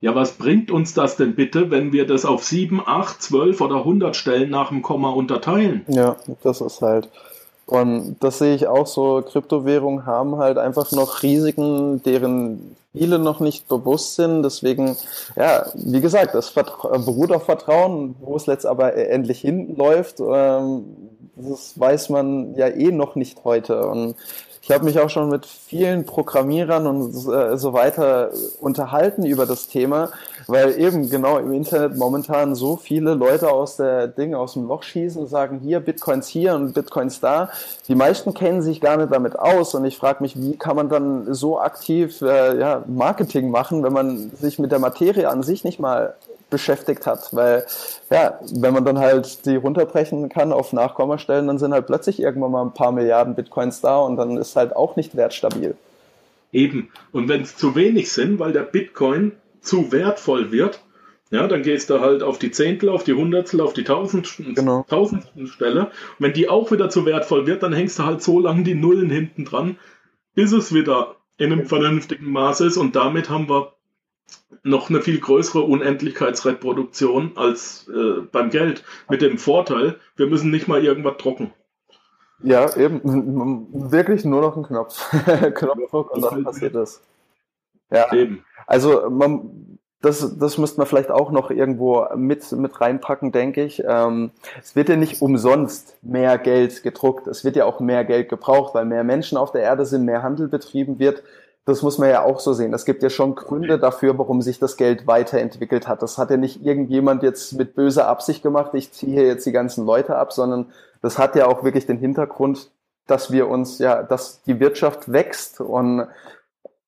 Ja, 0.00 0.14
was 0.14 0.32
bringt 0.32 0.70
uns 0.70 0.92
das 0.92 1.16
denn 1.16 1.34
bitte, 1.34 1.70
wenn 1.70 1.92
wir 1.92 2.06
das 2.06 2.24
auf 2.24 2.44
7, 2.44 2.82
8, 2.84 3.22
12 3.22 3.60
oder 3.60 3.76
100 3.76 4.14
Stellen 4.14 4.50
nach 4.50 4.68
dem 4.68 4.82
Komma 4.82 5.10
unterteilen? 5.10 5.84
Ja, 5.88 6.16
das 6.42 6.60
ist 6.60 6.82
halt, 6.82 7.10
und 7.66 8.16
das 8.20 8.38
sehe 8.38 8.54
ich 8.54 8.66
auch 8.66 8.86
so, 8.86 9.22
Kryptowährungen 9.22 10.06
haben 10.06 10.36
halt 10.36 10.58
einfach 10.58 10.92
noch 10.92 11.22
Risiken, 11.22 12.02
deren 12.02 12.76
viele 12.92 13.18
noch 13.18 13.40
nicht 13.40 13.68
bewusst 13.68 14.14
sind. 14.14 14.42
Deswegen, 14.42 14.96
ja, 15.36 15.66
wie 15.74 16.00
gesagt, 16.00 16.34
das 16.34 16.52
beruht 16.52 17.32
auf 17.32 17.44
Vertrauen, 17.44 18.14
wo 18.20 18.36
es 18.36 18.46
letzt 18.46 18.66
aber 18.66 18.94
endlich 18.94 19.40
hinläuft. 19.40 20.20
Ähm, 20.20 20.84
das 21.36 21.78
weiß 21.78 22.10
man 22.10 22.54
ja 22.54 22.68
eh 22.68 22.92
noch 22.92 23.16
nicht 23.16 23.44
heute. 23.44 23.86
Und 23.88 24.14
ich 24.64 24.70
habe 24.70 24.86
mich 24.86 24.98
auch 24.98 25.10
schon 25.10 25.28
mit 25.28 25.44
vielen 25.44 26.06
Programmierern 26.06 26.86
und 26.86 27.10
äh, 27.30 27.58
so 27.58 27.74
weiter 27.74 28.30
unterhalten 28.60 29.26
über 29.26 29.44
das 29.44 29.68
Thema, 29.68 30.08
weil 30.46 30.80
eben 30.80 31.10
genau 31.10 31.36
im 31.36 31.52
Internet 31.52 31.98
momentan 31.98 32.54
so 32.54 32.76
viele 32.76 33.12
Leute 33.12 33.50
aus 33.50 33.76
der 33.76 34.08
Ding 34.08 34.34
aus 34.34 34.54
dem 34.54 34.66
Loch 34.66 34.82
schießen 34.82 35.20
und 35.20 35.28
sagen 35.28 35.60
hier 35.62 35.80
Bitcoins 35.80 36.28
hier 36.28 36.54
und 36.54 36.72
Bitcoins 36.72 37.20
da. 37.20 37.50
Die 37.88 37.94
meisten 37.94 38.32
kennen 38.32 38.62
sich 38.62 38.80
gar 38.80 38.96
nicht 38.96 39.12
damit 39.12 39.38
aus 39.38 39.74
und 39.74 39.84
ich 39.84 39.98
frage 39.98 40.22
mich, 40.22 40.40
wie 40.40 40.56
kann 40.56 40.76
man 40.76 40.88
dann 40.88 41.34
so 41.34 41.60
aktiv 41.60 42.22
äh, 42.22 42.58
ja, 42.58 42.84
Marketing 42.86 43.50
machen, 43.50 43.82
wenn 43.82 43.92
man 43.92 44.30
sich 44.40 44.58
mit 44.58 44.72
der 44.72 44.78
Materie 44.78 45.28
an 45.28 45.42
sich 45.42 45.64
nicht 45.64 45.78
mal 45.78 46.14
beschäftigt 46.54 47.04
hat. 47.04 47.28
Weil, 47.32 47.66
ja, 48.10 48.38
wenn 48.54 48.72
man 48.72 48.84
dann 48.84 48.98
halt 48.98 49.44
die 49.44 49.56
runterbrechen 49.56 50.28
kann 50.28 50.52
auf 50.52 50.72
Nachkommastellen, 50.72 51.48
dann 51.48 51.58
sind 51.58 51.72
halt 51.72 51.88
plötzlich 51.88 52.20
irgendwann 52.20 52.52
mal 52.52 52.62
ein 52.62 52.72
paar 52.72 52.92
Milliarden 52.92 53.34
Bitcoins 53.34 53.80
da 53.80 53.98
und 53.98 54.16
dann 54.16 54.36
ist 54.36 54.54
halt 54.54 54.76
auch 54.76 54.94
nicht 54.94 55.16
wertstabil. 55.16 55.74
Eben. 56.52 56.90
Und 57.10 57.28
wenn 57.28 57.42
es 57.42 57.56
zu 57.56 57.74
wenig 57.74 58.12
sind, 58.12 58.38
weil 58.38 58.52
der 58.52 58.62
Bitcoin 58.62 59.32
zu 59.60 59.90
wertvoll 59.90 60.52
wird, 60.52 60.80
ja, 61.30 61.48
dann 61.48 61.62
gehst 61.62 61.90
du 61.90 62.00
halt 62.00 62.22
auf 62.22 62.38
die 62.38 62.52
Zehntel, 62.52 62.88
auf 62.88 63.02
die 63.02 63.14
Hundertstel, 63.14 63.60
auf 63.60 63.72
die 63.72 63.82
Tausendsten, 63.82 64.54
genau. 64.54 64.86
Tausendsten 64.88 65.48
Stelle. 65.48 65.86
Und 65.86 65.90
wenn 66.20 66.32
die 66.32 66.48
auch 66.48 66.70
wieder 66.70 66.88
zu 66.90 67.04
wertvoll 67.06 67.48
wird, 67.48 67.64
dann 67.64 67.72
hängst 67.72 67.98
du 67.98 68.04
halt 68.04 68.22
so 68.22 68.38
lange 68.38 68.62
die 68.62 68.76
Nullen 68.76 69.10
hinten 69.10 69.44
dran, 69.44 69.76
bis 70.36 70.52
es 70.52 70.72
wieder 70.72 71.16
in 71.36 71.50
einem 71.50 71.66
vernünftigen 71.66 72.30
Maß 72.30 72.60
ist. 72.60 72.76
Und 72.76 72.94
damit 72.94 73.30
haben 73.30 73.48
wir 73.48 73.72
noch 74.62 74.88
eine 74.88 75.02
viel 75.02 75.20
größere 75.20 75.62
Unendlichkeitsreproduktion 75.62 77.32
als 77.36 77.88
äh, 77.88 78.22
beim 78.32 78.50
Geld. 78.50 78.84
Mit 79.08 79.22
dem 79.22 79.38
Vorteil, 79.38 79.96
wir 80.16 80.26
müssen 80.26 80.50
nicht 80.50 80.68
mal 80.68 80.82
irgendwas 80.82 81.16
drucken. 81.18 81.52
Ja, 82.42 82.74
eben. 82.76 83.00
Wirklich 83.92 84.24
nur 84.24 84.40
noch 84.40 84.56
ein 84.56 84.64
Knopf. 84.64 85.10
Knopfdruck 85.54 86.10
und 86.12 86.22
dann 86.22 86.44
passiert 86.44 86.74
es. 86.74 87.02
Ja. 87.90 88.12
Eben. 88.12 88.44
Also 88.66 89.08
man, 89.10 89.78
das, 90.00 90.38
das 90.38 90.58
müsste 90.58 90.78
man 90.78 90.86
vielleicht 90.86 91.10
auch 91.10 91.30
noch 91.30 91.50
irgendwo 91.50 92.06
mit, 92.16 92.50
mit 92.52 92.80
reinpacken, 92.80 93.32
denke 93.32 93.64
ich. 93.64 93.82
Ähm, 93.86 94.30
es 94.62 94.74
wird 94.74 94.88
ja 94.88 94.96
nicht 94.96 95.22
umsonst 95.22 95.98
mehr 96.02 96.38
Geld 96.38 96.82
gedruckt. 96.82 97.26
Es 97.26 97.44
wird 97.44 97.56
ja 97.56 97.64
auch 97.66 97.80
mehr 97.80 98.04
Geld 98.04 98.28
gebraucht, 98.28 98.74
weil 98.74 98.84
mehr 98.84 99.04
Menschen 99.04 99.38
auf 99.38 99.52
der 99.52 99.62
Erde 99.62 99.86
sind, 99.86 100.04
mehr 100.04 100.22
Handel 100.22 100.48
betrieben 100.48 100.98
wird 100.98 101.22
das 101.66 101.82
muss 101.82 101.98
man 101.98 102.10
ja 102.10 102.22
auch 102.22 102.40
so 102.40 102.52
sehen. 102.52 102.74
Es 102.74 102.84
gibt 102.84 103.02
ja 103.02 103.08
schon 103.08 103.34
Gründe 103.34 103.78
dafür, 103.78 104.18
warum 104.18 104.42
sich 104.42 104.58
das 104.58 104.76
Geld 104.76 105.06
weiterentwickelt 105.06 105.88
hat. 105.88 106.02
Das 106.02 106.18
hat 106.18 106.30
ja 106.30 106.36
nicht 106.36 106.62
irgendjemand 106.62 107.22
jetzt 107.22 107.54
mit 107.54 107.74
böser 107.74 108.06
Absicht 108.06 108.42
gemacht, 108.42 108.72
ich 108.74 108.92
ziehe 108.92 109.26
jetzt 109.26 109.46
die 109.46 109.52
ganzen 109.52 109.86
Leute 109.86 110.16
ab, 110.16 110.32
sondern 110.32 110.66
das 111.00 111.18
hat 111.18 111.36
ja 111.36 111.46
auch 111.46 111.64
wirklich 111.64 111.86
den 111.86 111.98
Hintergrund, 111.98 112.70
dass 113.06 113.30
wir 113.30 113.48
uns, 113.48 113.78
ja, 113.78 114.02
dass 114.02 114.42
die 114.42 114.60
Wirtschaft 114.60 115.10
wächst 115.10 115.60
und 115.60 116.06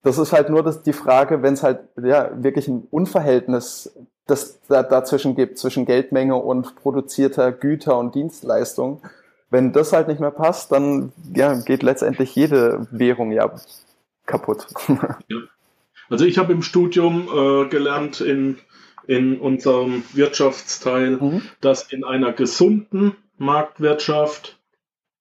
das 0.02 0.18
ist 0.18 0.32
halt 0.32 0.50
nur 0.50 0.62
das, 0.62 0.82
die 0.82 0.92
Frage, 0.92 1.42
wenn 1.42 1.54
es 1.54 1.62
halt 1.62 1.80
ja 2.00 2.30
wirklich 2.34 2.68
ein 2.68 2.86
Unverhältnis 2.90 3.92
das 4.26 4.60
da, 4.68 4.82
dazwischen 4.82 5.34
gibt, 5.34 5.58
zwischen 5.58 5.86
Geldmenge 5.86 6.36
und 6.36 6.76
produzierter 6.76 7.52
Güter 7.52 7.98
und 7.98 8.14
Dienstleistung. 8.14 9.00
Wenn 9.50 9.72
das 9.72 9.92
halt 9.92 10.08
nicht 10.08 10.20
mehr 10.20 10.32
passt, 10.32 10.72
dann 10.72 11.12
ja, 11.34 11.54
geht 11.54 11.82
letztendlich 11.82 12.34
jede 12.34 12.86
Währung 12.90 13.30
ja 13.32 13.50
kaputt. 14.26 14.66
ja. 14.88 15.38
Also 16.08 16.24
ich 16.24 16.38
habe 16.38 16.52
im 16.52 16.62
Studium 16.62 17.28
äh, 17.28 17.68
gelernt 17.68 18.20
in, 18.20 18.58
in 19.06 19.38
unserem 19.38 20.04
Wirtschaftsteil, 20.12 21.16
mhm. 21.16 21.42
dass 21.60 21.90
in 21.92 22.04
einer 22.04 22.32
gesunden 22.32 23.16
Marktwirtschaft, 23.38 24.58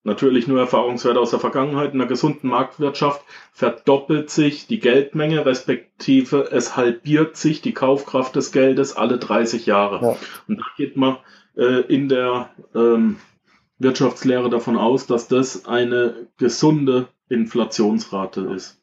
natürlich 0.03 0.47
nur 0.47 0.59
Erfahrungswerte 0.59 1.19
aus 1.19 1.31
der 1.31 1.39
Vergangenheit, 1.39 1.93
in 1.93 1.99
einer 1.99 2.07
gesunden 2.07 2.49
Marktwirtschaft 2.49 3.21
verdoppelt 3.51 4.29
sich 4.29 4.67
die 4.67 4.79
Geldmenge, 4.79 5.45
respektive 5.45 6.49
es 6.51 6.77
halbiert 6.77 7.37
sich 7.37 7.61
die 7.61 7.73
Kaufkraft 7.73 8.35
des 8.35 8.51
Geldes 8.51 8.95
alle 8.95 9.17
30 9.17 9.65
Jahre. 9.65 10.05
Ja. 10.05 10.17
Und 10.47 10.59
da 10.59 10.65
geht 10.77 10.95
man 10.95 11.17
äh, 11.57 11.81
in 11.81 12.09
der 12.09 12.51
ähm, 12.75 13.17
Wirtschaftslehre 13.79 14.49
davon 14.49 14.77
aus, 14.77 15.07
dass 15.07 15.27
das 15.27 15.65
eine 15.65 16.27
gesunde 16.37 17.07
Inflationsrate 17.27 18.41
ist. 18.55 18.79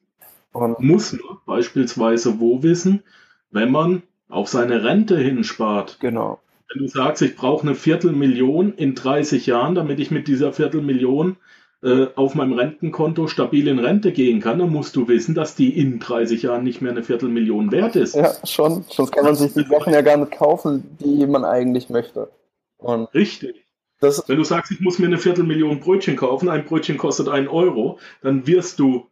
Und 0.52 0.80
muss 0.80 1.12
man 1.12 1.38
beispielsweise 1.46 2.38
wo 2.40 2.62
wissen, 2.62 3.02
wenn 3.50 3.70
man 3.70 4.02
auf 4.28 4.48
seine 4.48 4.84
Rente 4.84 5.18
hinspart. 5.18 5.98
Genau. 6.00 6.40
Wenn 6.72 6.82
du 6.82 6.88
sagst, 6.88 7.22
ich 7.22 7.36
brauche 7.36 7.66
eine 7.66 7.74
Viertelmillion 7.74 8.74
in 8.74 8.94
30 8.94 9.46
Jahren, 9.46 9.74
damit 9.74 10.00
ich 10.00 10.10
mit 10.10 10.26
dieser 10.26 10.52
Viertelmillion 10.52 11.36
äh, 11.82 12.06
auf 12.14 12.34
meinem 12.34 12.54
Rentenkonto 12.54 13.26
stabil 13.26 13.68
in 13.68 13.78
Rente 13.78 14.12
gehen 14.12 14.40
kann, 14.40 14.58
dann 14.58 14.70
musst 14.70 14.96
du 14.96 15.08
wissen, 15.08 15.34
dass 15.34 15.54
die 15.54 15.76
in 15.76 15.98
30 15.98 16.42
Jahren 16.42 16.64
nicht 16.64 16.80
mehr 16.80 16.92
eine 16.92 17.02
Viertelmillion 17.02 17.72
wert 17.72 17.96
ist. 17.96 18.14
Ja, 18.14 18.32
schon. 18.44 18.84
Sonst 18.88 19.12
kann 19.12 19.24
man 19.24 19.34
sich 19.34 19.52
die 19.52 19.64
Sachen 19.64 19.92
ja 19.92 20.00
gar 20.00 20.16
nicht 20.16 20.32
kaufen, 20.32 20.96
die 21.00 21.26
man 21.26 21.44
eigentlich 21.44 21.90
möchte. 21.90 22.30
Und 22.78 23.12
Richtig. 23.14 23.66
Das 24.00 24.28
Wenn 24.28 24.38
du 24.38 24.44
sagst, 24.44 24.72
ich 24.72 24.80
muss 24.80 24.98
mir 24.98 25.06
eine 25.06 25.18
Viertelmillion 25.18 25.78
Brötchen 25.78 26.16
kaufen, 26.16 26.48
ein 26.48 26.64
Brötchen 26.64 26.98
kostet 26.98 27.28
einen 27.28 27.46
Euro, 27.46 27.98
dann 28.20 28.46
wirst 28.48 28.80
du 28.80 29.06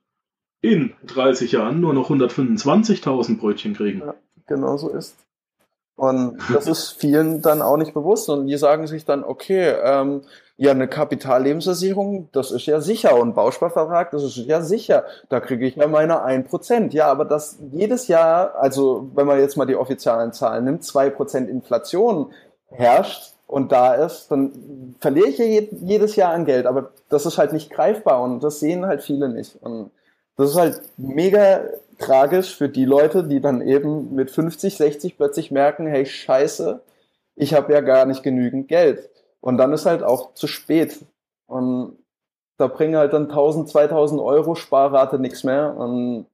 in 0.61 0.93
30 1.07 1.53
Jahren 1.53 1.81
nur 1.81 1.95
noch 1.95 2.11
125.000 2.11 3.39
Brötchen 3.39 3.75
kriegen. 3.75 4.01
Ja, 4.01 4.15
genau 4.47 4.77
so 4.77 4.91
ist. 4.91 5.17
Und 6.01 6.39
das 6.55 6.67
ist 6.67 6.93
vielen 6.93 7.43
dann 7.43 7.61
auch 7.61 7.77
nicht 7.77 7.93
bewusst. 7.93 8.31
Und 8.31 8.47
die 8.47 8.57
sagen 8.57 8.87
sich 8.87 9.05
dann, 9.05 9.23
okay, 9.23 9.75
ähm, 9.85 10.23
ja, 10.57 10.71
eine 10.71 10.89
Kapitallebensversicherung, 10.89 12.31
das 12.33 12.51
ist 12.53 12.65
ja 12.65 12.81
sicher. 12.81 13.19
Und 13.19 13.35
Bausparvertrag, 13.35 14.11
das 14.11 14.23
ist 14.23 14.37
ja 14.37 14.63
sicher. 14.63 15.05
Da 15.29 15.41
kriege 15.41 15.67
ich 15.67 15.77
ja 15.77 15.89
meine 15.89 16.25
1%. 16.25 16.93
Ja, 16.93 17.09
aber 17.09 17.27
das 17.27 17.59
jedes 17.71 18.09
Jahr, 18.09 18.55
also 18.55 19.11
wenn 19.15 19.27
man 19.27 19.41
jetzt 19.41 19.59
mal 19.59 19.67
die 19.67 19.77
offiziellen 19.77 20.33
Zahlen 20.33 20.65
nimmt, 20.65 20.85
2% 20.85 21.47
Inflation 21.49 22.33
herrscht 22.71 23.35
und 23.47 23.71
da 23.71 23.93
ist, 23.93 24.29
dann 24.31 24.95
verliere 25.01 25.29
ich 25.29 25.37
ja 25.37 25.45
jedes 25.45 26.17
Jahr 26.17 26.33
an 26.33 26.47
Geld. 26.47 26.65
Aber 26.65 26.93
das 27.11 27.27
ist 27.27 27.37
halt 27.37 27.53
nicht 27.53 27.71
greifbar 27.71 28.23
und 28.23 28.43
das 28.43 28.59
sehen 28.59 28.87
halt 28.87 29.03
viele 29.03 29.29
nicht. 29.29 29.57
Und 29.63 29.91
das 30.37 30.51
ist 30.51 30.57
halt 30.57 30.81
mega 30.97 31.65
tragisch 31.99 32.57
für 32.57 32.69
die 32.69 32.85
Leute, 32.85 33.25
die 33.25 33.41
dann 33.41 33.61
eben 33.61 34.15
mit 34.15 34.31
50, 34.31 34.77
60 34.77 35.17
plötzlich 35.17 35.51
merken, 35.51 35.87
hey, 35.87 36.07
scheiße, 36.07 36.81
ich 37.37 37.55
habe 37.55 37.73
ja 37.73 37.81
gar 37.81 38.07
nicht 38.07 38.23
genügend 38.23 38.69
Geld. 38.69 39.11
Und 39.41 39.59
dann 39.59 39.73
ist 39.73 39.87
halt 39.87 40.03
auch 40.03 40.35
zu 40.35 40.47
spät. 40.47 41.01
Und 41.47 41.99
da 42.57 42.67
bringen 42.67 42.97
halt 42.97 43.13
dann 43.13 43.31
1000, 43.31 43.69
2000 43.69 44.21
Euro 44.21 44.55
Sparrate 44.55 45.19
nichts 45.19 45.45
mehr. 45.45 45.75
Und 45.77 46.27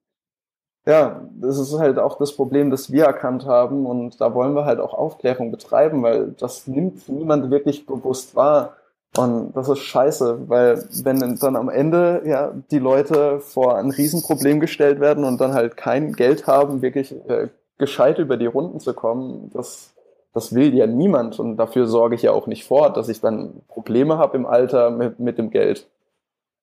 ja, 0.86 1.20
das 1.34 1.58
ist 1.58 1.78
halt 1.78 1.98
auch 1.98 2.18
das 2.18 2.34
Problem, 2.34 2.70
das 2.70 2.90
wir 2.92 3.04
erkannt 3.04 3.46
haben. 3.46 3.86
Und 3.86 4.20
da 4.20 4.34
wollen 4.34 4.54
wir 4.54 4.64
halt 4.64 4.80
auch 4.80 4.94
Aufklärung 4.94 5.50
betreiben, 5.50 6.02
weil 6.02 6.32
das 6.38 6.66
nimmt 6.66 7.08
niemand 7.08 7.50
wirklich 7.50 7.86
bewusst 7.86 8.34
wahr. 8.34 8.76
Und 9.18 9.52
das 9.54 9.68
ist 9.68 9.80
scheiße, 9.80 10.48
weil 10.48 10.84
wenn 11.04 11.36
dann 11.40 11.56
am 11.56 11.68
Ende 11.68 12.22
ja 12.26 12.52
die 12.70 12.78
Leute 12.78 13.40
vor 13.40 13.76
ein 13.76 13.90
Riesenproblem 13.90 14.60
gestellt 14.60 15.00
werden 15.00 15.24
und 15.24 15.40
dann 15.40 15.54
halt 15.54 15.76
kein 15.76 16.12
Geld 16.12 16.46
haben, 16.46 16.82
wirklich 16.82 17.14
äh, 17.28 17.48
gescheit 17.78 18.18
über 18.18 18.36
die 18.36 18.46
Runden 18.46 18.80
zu 18.80 18.94
kommen, 18.94 19.50
das 19.52 19.94
das 20.36 20.54
will 20.54 20.74
ja 20.74 20.86
niemand 20.86 21.40
und 21.40 21.56
dafür 21.56 21.86
sorge 21.86 22.14
ich 22.14 22.20
ja 22.20 22.32
auch 22.32 22.46
nicht 22.46 22.64
vor, 22.64 22.92
dass 22.92 23.08
ich 23.08 23.22
dann 23.22 23.62
Probleme 23.68 24.18
habe 24.18 24.36
im 24.36 24.44
Alter 24.44 24.90
mit, 24.90 25.18
mit 25.18 25.38
dem 25.38 25.48
Geld. 25.48 25.88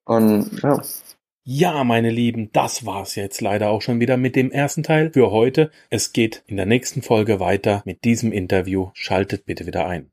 Und 0.06 0.62
ja. 0.62 0.80
Ja, 1.44 1.84
meine 1.84 2.12
Lieben, 2.12 2.52
das 2.54 2.86
war's 2.86 3.16
jetzt 3.16 3.42
leider 3.42 3.72
auch 3.72 3.82
schon 3.82 4.00
wieder 4.00 4.16
mit 4.16 4.36
dem 4.36 4.52
ersten 4.52 4.84
Teil 4.84 5.12
für 5.12 5.32
heute. 5.32 5.72
Es 5.90 6.14
geht 6.14 6.44
in 6.46 6.58
der 6.58 6.68
nächsten 6.68 7.02
Folge 7.02 7.40
weiter 7.40 7.82
mit 7.84 8.04
diesem 8.04 8.32
Interview. 8.32 8.92
Schaltet 8.94 9.48
bitte 9.48 9.66
wieder 9.66 9.88
ein. 9.88 10.13